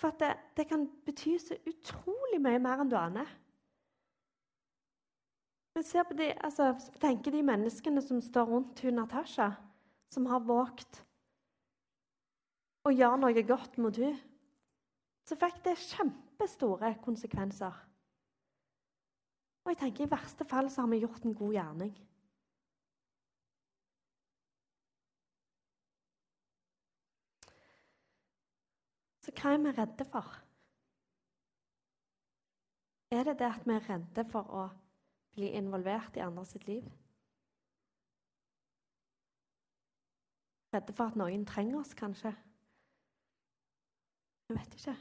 For 0.00 0.16
det, 0.20 0.32
det, 0.56 0.66
kan 0.68 0.88
bety 1.06 1.36
så 1.38 1.56
utrolig 1.70 2.40
mye 2.42 2.58
mer 2.60 2.82
enn 2.82 2.90
du 2.90 2.96
aner. 2.98 3.28
Men 5.74 5.86
se 5.86 6.02
på 6.06 6.16
de, 6.18 6.32
altså, 6.44 6.72
tenker 7.02 7.34
de 7.34 7.42
menneskene 7.46 8.02
som 8.02 8.20
står 8.22 8.50
rundt 8.50 8.82
hun 8.84 8.98
Natasha, 8.98 9.52
som 10.12 10.26
har 10.30 10.44
våget 10.46 11.00
å 12.84 12.92
gjøre 12.92 13.22
noe 13.22 13.46
godt 13.46 13.78
mot 13.82 13.96
hun. 13.98 14.18
Så 15.24 15.38
fikk 15.40 15.62
det 15.64 15.78
kjempestore 15.80 16.92
konsekvenser. 17.04 17.74
Og 19.64 19.72
jeg 19.72 19.78
tenker 19.80 20.04
I 20.04 20.12
verste 20.12 20.44
fall 20.44 20.68
så 20.70 20.84
har 20.84 20.90
vi 20.92 21.00
gjort 21.00 21.24
en 21.24 21.36
god 21.36 21.54
gjerning. 21.56 21.94
Så 29.24 29.32
hva 29.32 29.54
er 29.54 29.62
vi 29.62 29.72
redde 29.78 30.04
for? 30.12 30.34
Er 33.14 33.24
det 33.24 33.38
det 33.40 33.48
at 33.48 33.64
vi 33.64 33.72
er 33.72 33.88
redde 33.88 34.26
for 34.28 34.52
å 34.52 34.66
bli 35.32 35.48
involvert 35.56 36.18
i 36.18 36.24
andre 36.26 36.44
sitt 36.44 36.68
liv? 36.68 36.84
Redde 40.74 40.92
for 40.92 41.08
at 41.08 41.16
noen 41.16 41.48
trenger 41.48 41.80
oss, 41.80 41.96
kanskje? 41.96 42.34
Jeg 44.50 44.58
vet 44.58 44.76
ikke. 44.76 44.96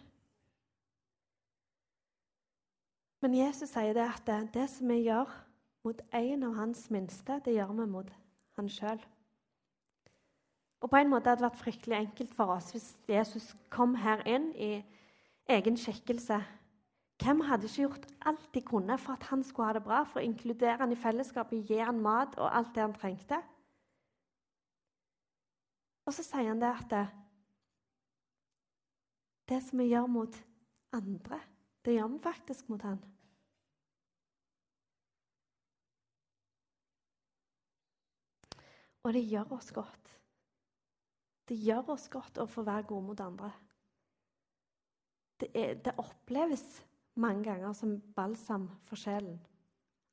Men 3.24 3.38
Jesus 3.38 3.72
sier 3.72 3.96
det 3.96 4.04
at 4.04 4.28
det, 4.52 4.66
som 4.68 4.90
vi 4.92 5.06
gjør 5.06 5.30
mot 5.88 6.02
en 6.12 6.42
av 6.44 6.58
hans 6.58 6.90
minste, 6.92 7.38
det 7.46 7.54
gjør 7.56 7.70
vi 7.78 7.86
mot 7.88 8.10
han 8.58 8.68
sjøl. 8.68 9.00
Og 10.84 10.92
på 10.92 11.00
en 11.00 11.08
måte 11.08 11.32
hadde 11.32 11.40
det 11.40 11.48
vært 11.48 11.62
fryktelig 11.62 11.96
enkelt 12.02 12.34
for 12.36 12.52
oss 12.58 12.74
hvis 12.74 12.90
Jesus 13.08 13.46
kom 13.72 13.96
her 13.96 14.26
inn 14.28 14.50
i 14.60 14.74
egen 15.48 15.80
skikkelse 15.80 16.42
Hvem 17.24 17.44
hadde 17.48 17.70
ikke 17.70 17.86
gjort 17.86 18.06
alt 18.28 18.48
de 18.52 18.62
kunne 18.66 18.98
for 19.00 19.16
at 19.16 19.24
han 19.30 19.44
skulle 19.48 19.70
ha 19.70 19.74
det 19.78 19.84
bra, 19.86 20.02
for 20.04 20.20
å 20.20 20.26
inkludere 20.26 20.82
han 20.82 20.92
i 20.92 20.98
fellesskapet, 21.00 21.70
gi 21.70 21.78
han 21.80 22.02
mat 22.04 22.34
og 22.36 22.50
alt 22.50 22.74
det 22.76 22.84
han 22.84 22.96
trengte? 22.98 23.38
Og 26.04 26.18
så 26.18 26.26
sier 26.26 26.50
han 26.50 26.60
det 26.60 26.74
at 26.74 26.90
det, 26.92 27.06
det 29.54 29.62
som 29.64 29.80
vi 29.80 29.92
gjør 29.94 30.10
mot 30.12 30.42
andre, 31.00 31.40
det 31.84 31.98
gjør 31.98 32.08
vi 32.13 32.19
faktisk 32.24 32.69
mot 32.72 32.82
han. 32.88 33.02
Og 39.04 39.13
det 39.13 39.26
gjør 39.28 39.52
oss 39.58 39.72
godt. 39.76 40.12
Det 41.50 41.58
gjør 41.60 41.89
oss 41.91 42.08
godt 42.12 42.39
å 42.39 42.48
få 42.48 42.63
være 42.63 42.88
gode 42.88 43.08
mot 43.10 43.24
andre. 43.24 43.52
Det, 45.41 45.50
er, 45.52 45.74
det 45.84 45.98
oppleves 46.00 46.63
mange 47.19 47.43
ganger 47.50 47.76
som 47.76 47.98
balsam 48.15 48.69
for 48.88 49.00
sjelen. 49.00 49.41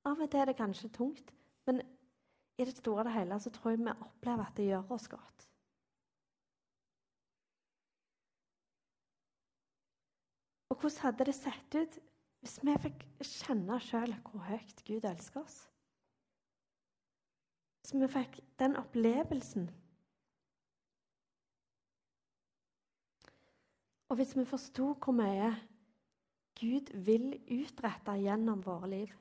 Av 0.09 0.19
og 0.19 0.31
til 0.33 0.43
er 0.43 0.51
det 0.51 0.59
kanskje 0.59 0.91
tungt, 0.97 1.31
men 1.69 1.83
i 2.59 2.67
det 2.67 2.75
store 2.75 3.05
og 3.05 3.09
det 3.09 3.15
hele 3.15 3.39
så 3.41 3.53
tror 3.55 3.77
jeg 3.77 3.85
vi 3.85 3.95
opplever 3.95 4.49
at 4.49 4.59
det 4.59 4.67
gjør 4.73 4.91
oss 4.97 5.07
godt. 5.13 5.47
Og 10.71 10.77
hvordan 10.79 11.03
hadde 11.03 11.25
det 11.27 11.35
sett 11.35 11.75
ut 11.75 11.99
hvis 12.41 12.57
vi 12.65 12.75
fikk 12.81 13.03
kjenne 13.27 13.77
sjøl 13.85 14.15
hvor 14.31 14.47
høyt 14.47 14.85
Gud 14.87 15.05
elsker 15.05 15.43
oss? 15.43 15.59
Hvis 17.83 17.95
vi 18.01 18.09
fikk 18.13 18.41
den 18.61 18.77
opplevelsen 18.81 19.69
Og 24.11 24.17
hvis 24.19 24.33
vi 24.37 24.45
forsto 24.45 24.93
hvor 24.99 25.15
mye 25.15 25.51
Gud 26.61 26.91
vil 27.07 27.33
utrette 27.51 28.17
gjennom 28.21 28.63
våre 28.67 28.91
liv 28.91 29.13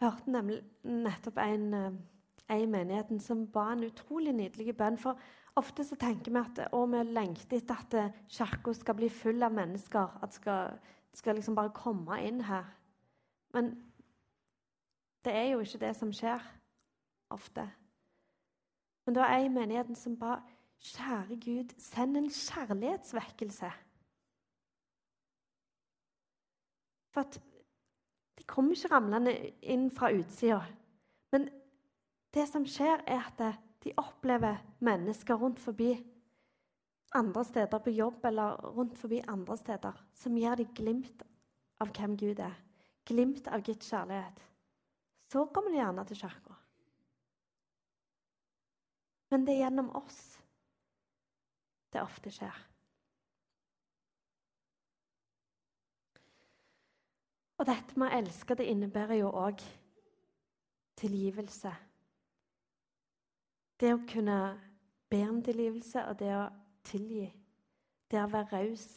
Jeg 0.00 0.08
hørte 0.08 0.32
nemlig 0.32 0.62
nettopp 0.82 1.36
en, 1.42 1.74
en 1.74 2.62
i 2.62 2.66
menigheten 2.66 3.18
som 3.20 3.42
ba 3.52 3.66
en 3.74 3.84
utrolig 3.84 4.32
nydelig 4.32 4.72
bønn. 4.76 4.96
For 4.96 5.18
ofte 5.56 5.84
så 5.84 5.96
tenker 5.98 6.32
vi 6.32 6.40
at 6.40 6.60
å, 6.74 6.84
vi 6.90 7.02
lengter 7.10 7.58
etter 7.58 7.82
at 7.82 7.96
eh, 7.98 8.14
kirka 8.30 8.74
skal 8.76 8.96
bli 8.98 9.08
full 9.12 9.42
av 9.42 9.54
mennesker. 9.56 10.16
At 10.22 10.32
det 10.32 10.38
skal, 10.40 10.78
skal 11.16 11.38
liksom 11.38 11.58
bare 11.58 11.74
komme 11.76 12.20
inn 12.26 12.42
her. 12.46 12.68
Men 13.54 13.74
det 15.24 15.34
er 15.36 15.52
jo 15.52 15.60
ikke 15.64 15.82
det 15.82 15.92
som 15.98 16.12
skjer 16.14 16.44
ofte. 17.34 17.66
Men 19.04 19.14
det 19.14 19.22
var 19.22 19.34
ei 19.34 19.46
i 19.48 19.52
menigheten 19.52 19.98
som 19.98 20.16
ba 20.18 20.38
Kjære 20.80 21.36
Gud, 21.44 21.72
send 21.76 22.16
en 22.16 22.30
kjærlighetsvekkelse. 22.32 23.68
For 27.12 27.20
at 27.20 27.36
de 28.38 28.46
kommer 28.48 28.72
ikke 28.72 28.88
ramlende 28.94 29.34
inn 29.60 29.90
fra 29.92 30.08
utsida. 30.16 30.62
Men 31.32 31.50
det 32.34 32.46
som 32.48 32.64
skjer, 32.64 33.02
er 33.06 33.26
at 33.28 33.42
de 33.84 33.92
opplever 33.96 34.60
mennesker 34.84 35.34
rundt 35.40 35.60
forbi 35.60 35.94
andre 37.16 37.44
steder 37.44 37.78
på 37.82 37.90
jobb 37.90 38.24
eller 38.24 38.56
rundt 38.76 38.98
forbi 38.98 39.20
andre 39.26 39.56
steder 39.56 40.02
som 40.14 40.36
gir 40.36 40.56
dem 40.56 40.74
glimt 40.74 41.22
av 41.80 41.90
hvem 41.96 42.16
Gud 42.16 42.40
er. 42.44 42.56
Glimt 43.08 43.48
av 43.48 43.64
Guds 43.66 43.88
kjærlighet. 43.88 44.42
Så 45.32 45.46
kommer 45.54 45.72
de 45.72 45.80
gjerne 45.80 46.04
til 46.06 46.20
kirka. 46.20 46.56
Men 49.30 49.46
det 49.46 49.54
er 49.54 49.64
gjennom 49.64 49.92
oss 49.98 50.20
det 51.90 52.02
ofte 52.02 52.30
skjer. 52.34 52.56
Og 57.60 57.66
dette 57.68 57.98
med 57.98 58.08
å 58.08 58.18
elske, 58.20 58.56
det 58.56 58.70
innebærer 58.72 59.20
jo 59.20 59.30
òg 59.36 59.60
tilgivelse. 61.00 61.72
Det 63.80 63.94
å 63.94 64.00
kunne 64.04 64.36
be 65.08 65.22
om 65.24 65.38
tilgivelse 65.40 66.02
og 66.04 66.18
det 66.20 66.34
å 66.36 66.44
tilgi. 66.84 67.24
Det 68.10 68.18
å 68.20 68.28
være 68.28 68.58
raus. 68.58 68.88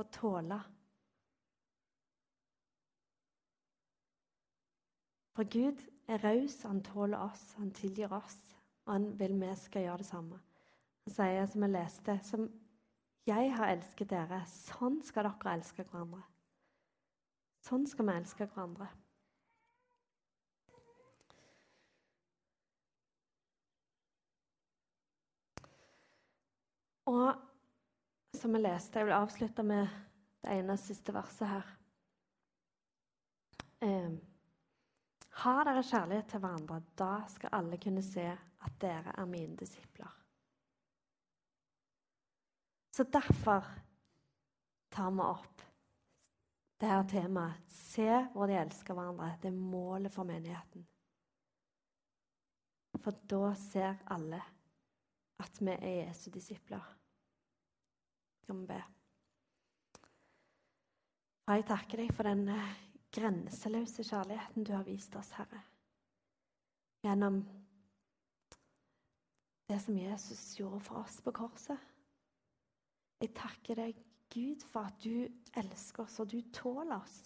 Og 0.00 0.08
tåle. 0.16 0.58
For 5.36 5.46
Gud 5.46 5.84
er 6.10 6.24
raus, 6.24 6.56
han 6.62 6.82
tåler 6.82 7.22
oss, 7.22 7.44
han 7.56 7.70
tilgir 7.70 8.10
oss, 8.12 8.40
og 8.86 8.92
han 8.92 9.06
vil 9.20 9.36
vi 9.40 9.52
skal 9.56 9.86
gjøre 9.86 10.02
det 10.02 10.08
samme. 10.08 10.40
Han 11.06 11.14
sier, 11.14 11.46
som 11.46 11.62
jeg 11.62 11.74
leste, 11.76 12.16
som 12.26 12.48
jeg 13.30 13.52
har 13.54 13.70
elsket 13.76 14.10
dere, 14.10 14.40
sånn 14.50 14.98
skal 15.06 15.28
dere 15.28 15.54
elske 15.54 15.86
hverandre. 15.86 16.24
Sånn 17.62 17.86
skal 17.86 18.08
vi 18.08 18.16
elske 18.18 18.48
hverandre. 18.50 18.90
Og 27.10 27.34
som 28.40 28.54
jeg 28.56 28.64
leste 28.64 28.98
Jeg 29.00 29.08
vil 29.08 29.16
avslutte 29.16 29.64
med 29.66 29.88
det 30.40 30.56
ene 30.56 30.76
siste 30.80 31.12
verset 31.12 31.48
her. 31.48 31.70
Eh, 33.84 34.12
har 35.42 35.64
dere 35.64 35.82
kjærlighet 35.84 36.28
til 36.32 36.42
hverandre, 36.42 36.80
da 36.98 37.12
skal 37.32 37.54
alle 37.56 37.78
kunne 37.80 38.02
se 38.04 38.26
at 38.30 38.80
dere 38.80 39.14
er 39.16 39.28
mine 39.28 39.56
disipler. 39.56 40.16
Så 42.96 43.04
derfor 43.04 43.64
tar 44.92 45.10
vi 45.10 45.24
opp 45.24 45.62
det 46.80 46.88
her 46.88 47.04
temaet. 47.08 47.60
Se 47.72 48.08
hvor 48.32 48.48
de 48.48 48.56
elsker 48.58 48.96
hverandre. 48.96 49.34
Det 49.42 49.48
er 49.48 49.56
målet 49.56 50.12
for 50.12 50.28
menigheten. 50.28 50.86
For 53.00 53.16
da 53.30 53.52
ser 53.56 54.00
alle 54.12 54.40
at 55.40 55.60
vi 55.60 55.72
er 55.72 55.94
Jesu 56.02 56.28
disipler. 56.34 56.99
Skal 58.50 58.60
vi 58.60 58.66
be. 58.66 58.82
Far, 61.46 61.54
jeg 61.54 61.64
takker 61.68 62.00
deg 62.00 62.08
for 62.10 62.26
den 62.26 62.48
grenseløse 63.14 64.02
kjærligheten 64.02 64.64
du 64.66 64.72
har 64.74 64.86
vist 64.88 65.14
oss, 65.14 65.28
Herre. 65.36 65.60
Gjennom 67.06 67.36
det 69.70 69.76
som 69.84 69.98
Jesus 70.00 70.40
gjorde 70.58 70.80
for 70.82 70.98
oss 70.98 71.20
på 71.22 71.30
korset. 71.36 71.78
Jeg 73.22 73.30
takker 73.38 73.78
deg, 73.84 74.00
Gud, 74.34 74.64
for 74.66 74.88
at 74.90 74.98
du 75.04 75.30
elsker 75.62 76.08
oss, 76.08 76.18
og 76.18 76.32
du 76.32 76.40
tåler 76.50 76.96
oss. 76.96 77.20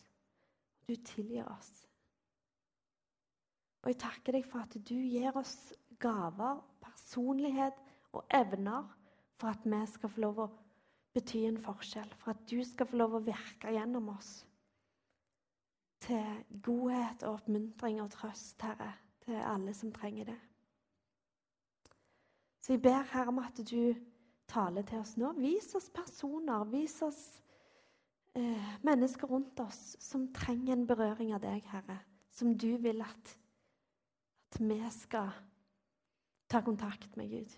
Du 0.84 0.92
tilgir 1.08 1.48
oss. 1.48 1.70
Og 3.80 3.94
jeg 3.94 4.02
takker 4.04 4.36
deg 4.36 4.44
for 4.44 4.60
at 4.68 4.76
du 4.76 4.98
gir 4.98 5.40
oss 5.40 5.72
gaver, 6.04 6.60
personlighet 6.84 7.80
og 8.12 8.28
evner 8.28 8.92
for 9.40 9.54
at 9.54 9.64
vi 9.64 9.80
skal 9.88 10.12
få 10.12 10.26
lov 10.26 10.44
å 10.44 10.48
bety 11.14 11.44
en 11.46 11.60
forskjell, 11.60 12.10
for 12.18 12.34
at 12.34 12.42
du 12.50 12.58
skal 12.66 12.88
få 12.90 12.98
lov 12.98 13.18
å 13.18 13.22
virke 13.24 13.72
gjennom 13.74 14.10
oss 14.16 14.32
til 16.04 16.42
godhet 16.64 17.22
og 17.24 17.38
oppmuntring 17.38 18.00
og 18.02 18.10
trøst, 18.12 18.60
Herre, 18.62 18.90
til 19.24 19.38
alle 19.40 19.72
som 19.76 19.92
trenger 19.94 20.28
det. 20.32 20.40
Så 22.60 22.74
jeg 22.74 22.82
ber 22.82 23.06
Herre 23.12 23.32
om 23.32 23.40
at 23.40 23.60
du 23.70 23.94
taler 24.48 24.84
til 24.88 25.00
oss 25.00 25.16
nå. 25.20 25.32
Vis 25.38 25.70
oss 25.76 25.90
personer, 25.94 26.64
vis 26.72 26.96
oss 27.04 27.22
eh, 28.36 28.70
mennesker 28.84 29.28
rundt 29.28 29.60
oss 29.60 29.96
som 30.00 30.30
trenger 30.32 30.74
en 30.74 30.86
berøring 30.88 31.34
av 31.36 31.42
deg, 31.44 31.64
Herre. 31.72 31.98
Som 32.34 32.54
du 32.58 32.74
vil 32.82 33.04
at, 33.04 33.34
at 34.52 34.60
vi 34.60 34.80
skal 34.92 35.30
ta 36.50 36.60
kontakt 36.64 37.16
med 37.16 37.30
Gud. 37.30 37.52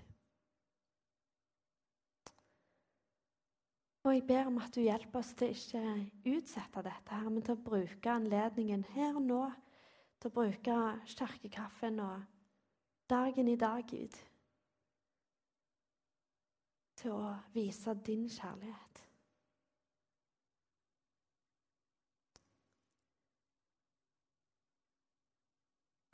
Og 4.07 4.15
jeg 4.15 4.27
ber 4.27 4.47
om 4.47 4.59
at 4.63 4.71
du 4.75 4.85
hjelper 4.85 5.19
oss 5.19 5.33
til 5.35 5.51
ikke 5.51 5.81
utsette 6.31 6.83
dette, 6.87 7.11
her, 7.11 7.27
men 7.27 7.43
til 7.43 7.57
å 7.57 7.63
bruke 7.65 8.13
anledningen 8.13 8.85
her 8.93 9.17
og 9.19 9.25
nå. 9.27 9.41
Til 10.23 10.31
å 10.31 10.35
bruke 10.37 10.77
kirkekaffen 11.11 11.99
og 12.05 12.23
dagen 13.11 13.51
i 13.51 13.57
dag, 13.59 13.83
Gud. 13.91 14.15
Til 17.03 17.17
å 17.17 17.35
vise 17.59 17.97
din 18.07 18.31
kjærlighet. 18.31 19.03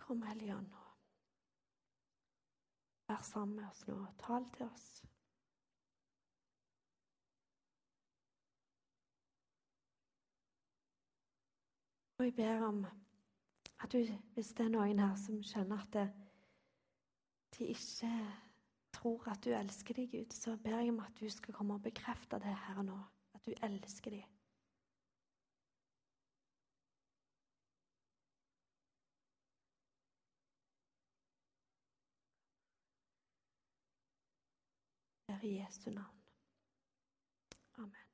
Kom, 0.01 0.25
Hellige 0.33 0.57
Ånd. 0.57 0.75
Vær 3.13 3.25
sammen 3.35 3.61
med 3.61 3.69
oss 3.69 3.85
nå. 3.85 4.01
Tal 4.25 4.49
til 4.57 4.71
oss. 4.73 4.93
Og 12.23 12.27
jeg 12.27 12.35
ber 12.35 12.67
om 12.67 12.85
at 13.81 13.93
du, 13.93 13.99
hvis 14.35 14.53
det 14.55 14.65
er 14.65 14.69
noen 14.71 15.01
her 15.03 15.17
som 15.19 15.41
skjønner 15.43 15.81
at 15.83 15.89
det, 15.97 16.05
de 17.57 17.67
ikke 17.73 18.11
tror 18.95 19.27
at 19.33 19.41
du 19.43 19.51
elsker 19.51 19.99
dem, 19.99 20.07
Gud, 20.13 20.31
så 20.31 20.55
ber 20.57 20.77
jeg 20.79 20.93
om 20.93 21.01
at 21.03 21.19
du 21.19 21.27
skal 21.29 21.55
komme 21.55 21.75
og 21.75 21.83
bekrefte 21.83 22.39
det 22.39 22.55
her 22.69 22.79
og 22.79 22.85
nå. 22.85 23.01
At 23.35 23.47
du 23.47 23.51
elsker 23.67 24.11
dem. 24.11 24.23
i 35.43 35.59
Jesu 35.59 35.91
navn. 35.91 36.23
Amen. 37.75 38.12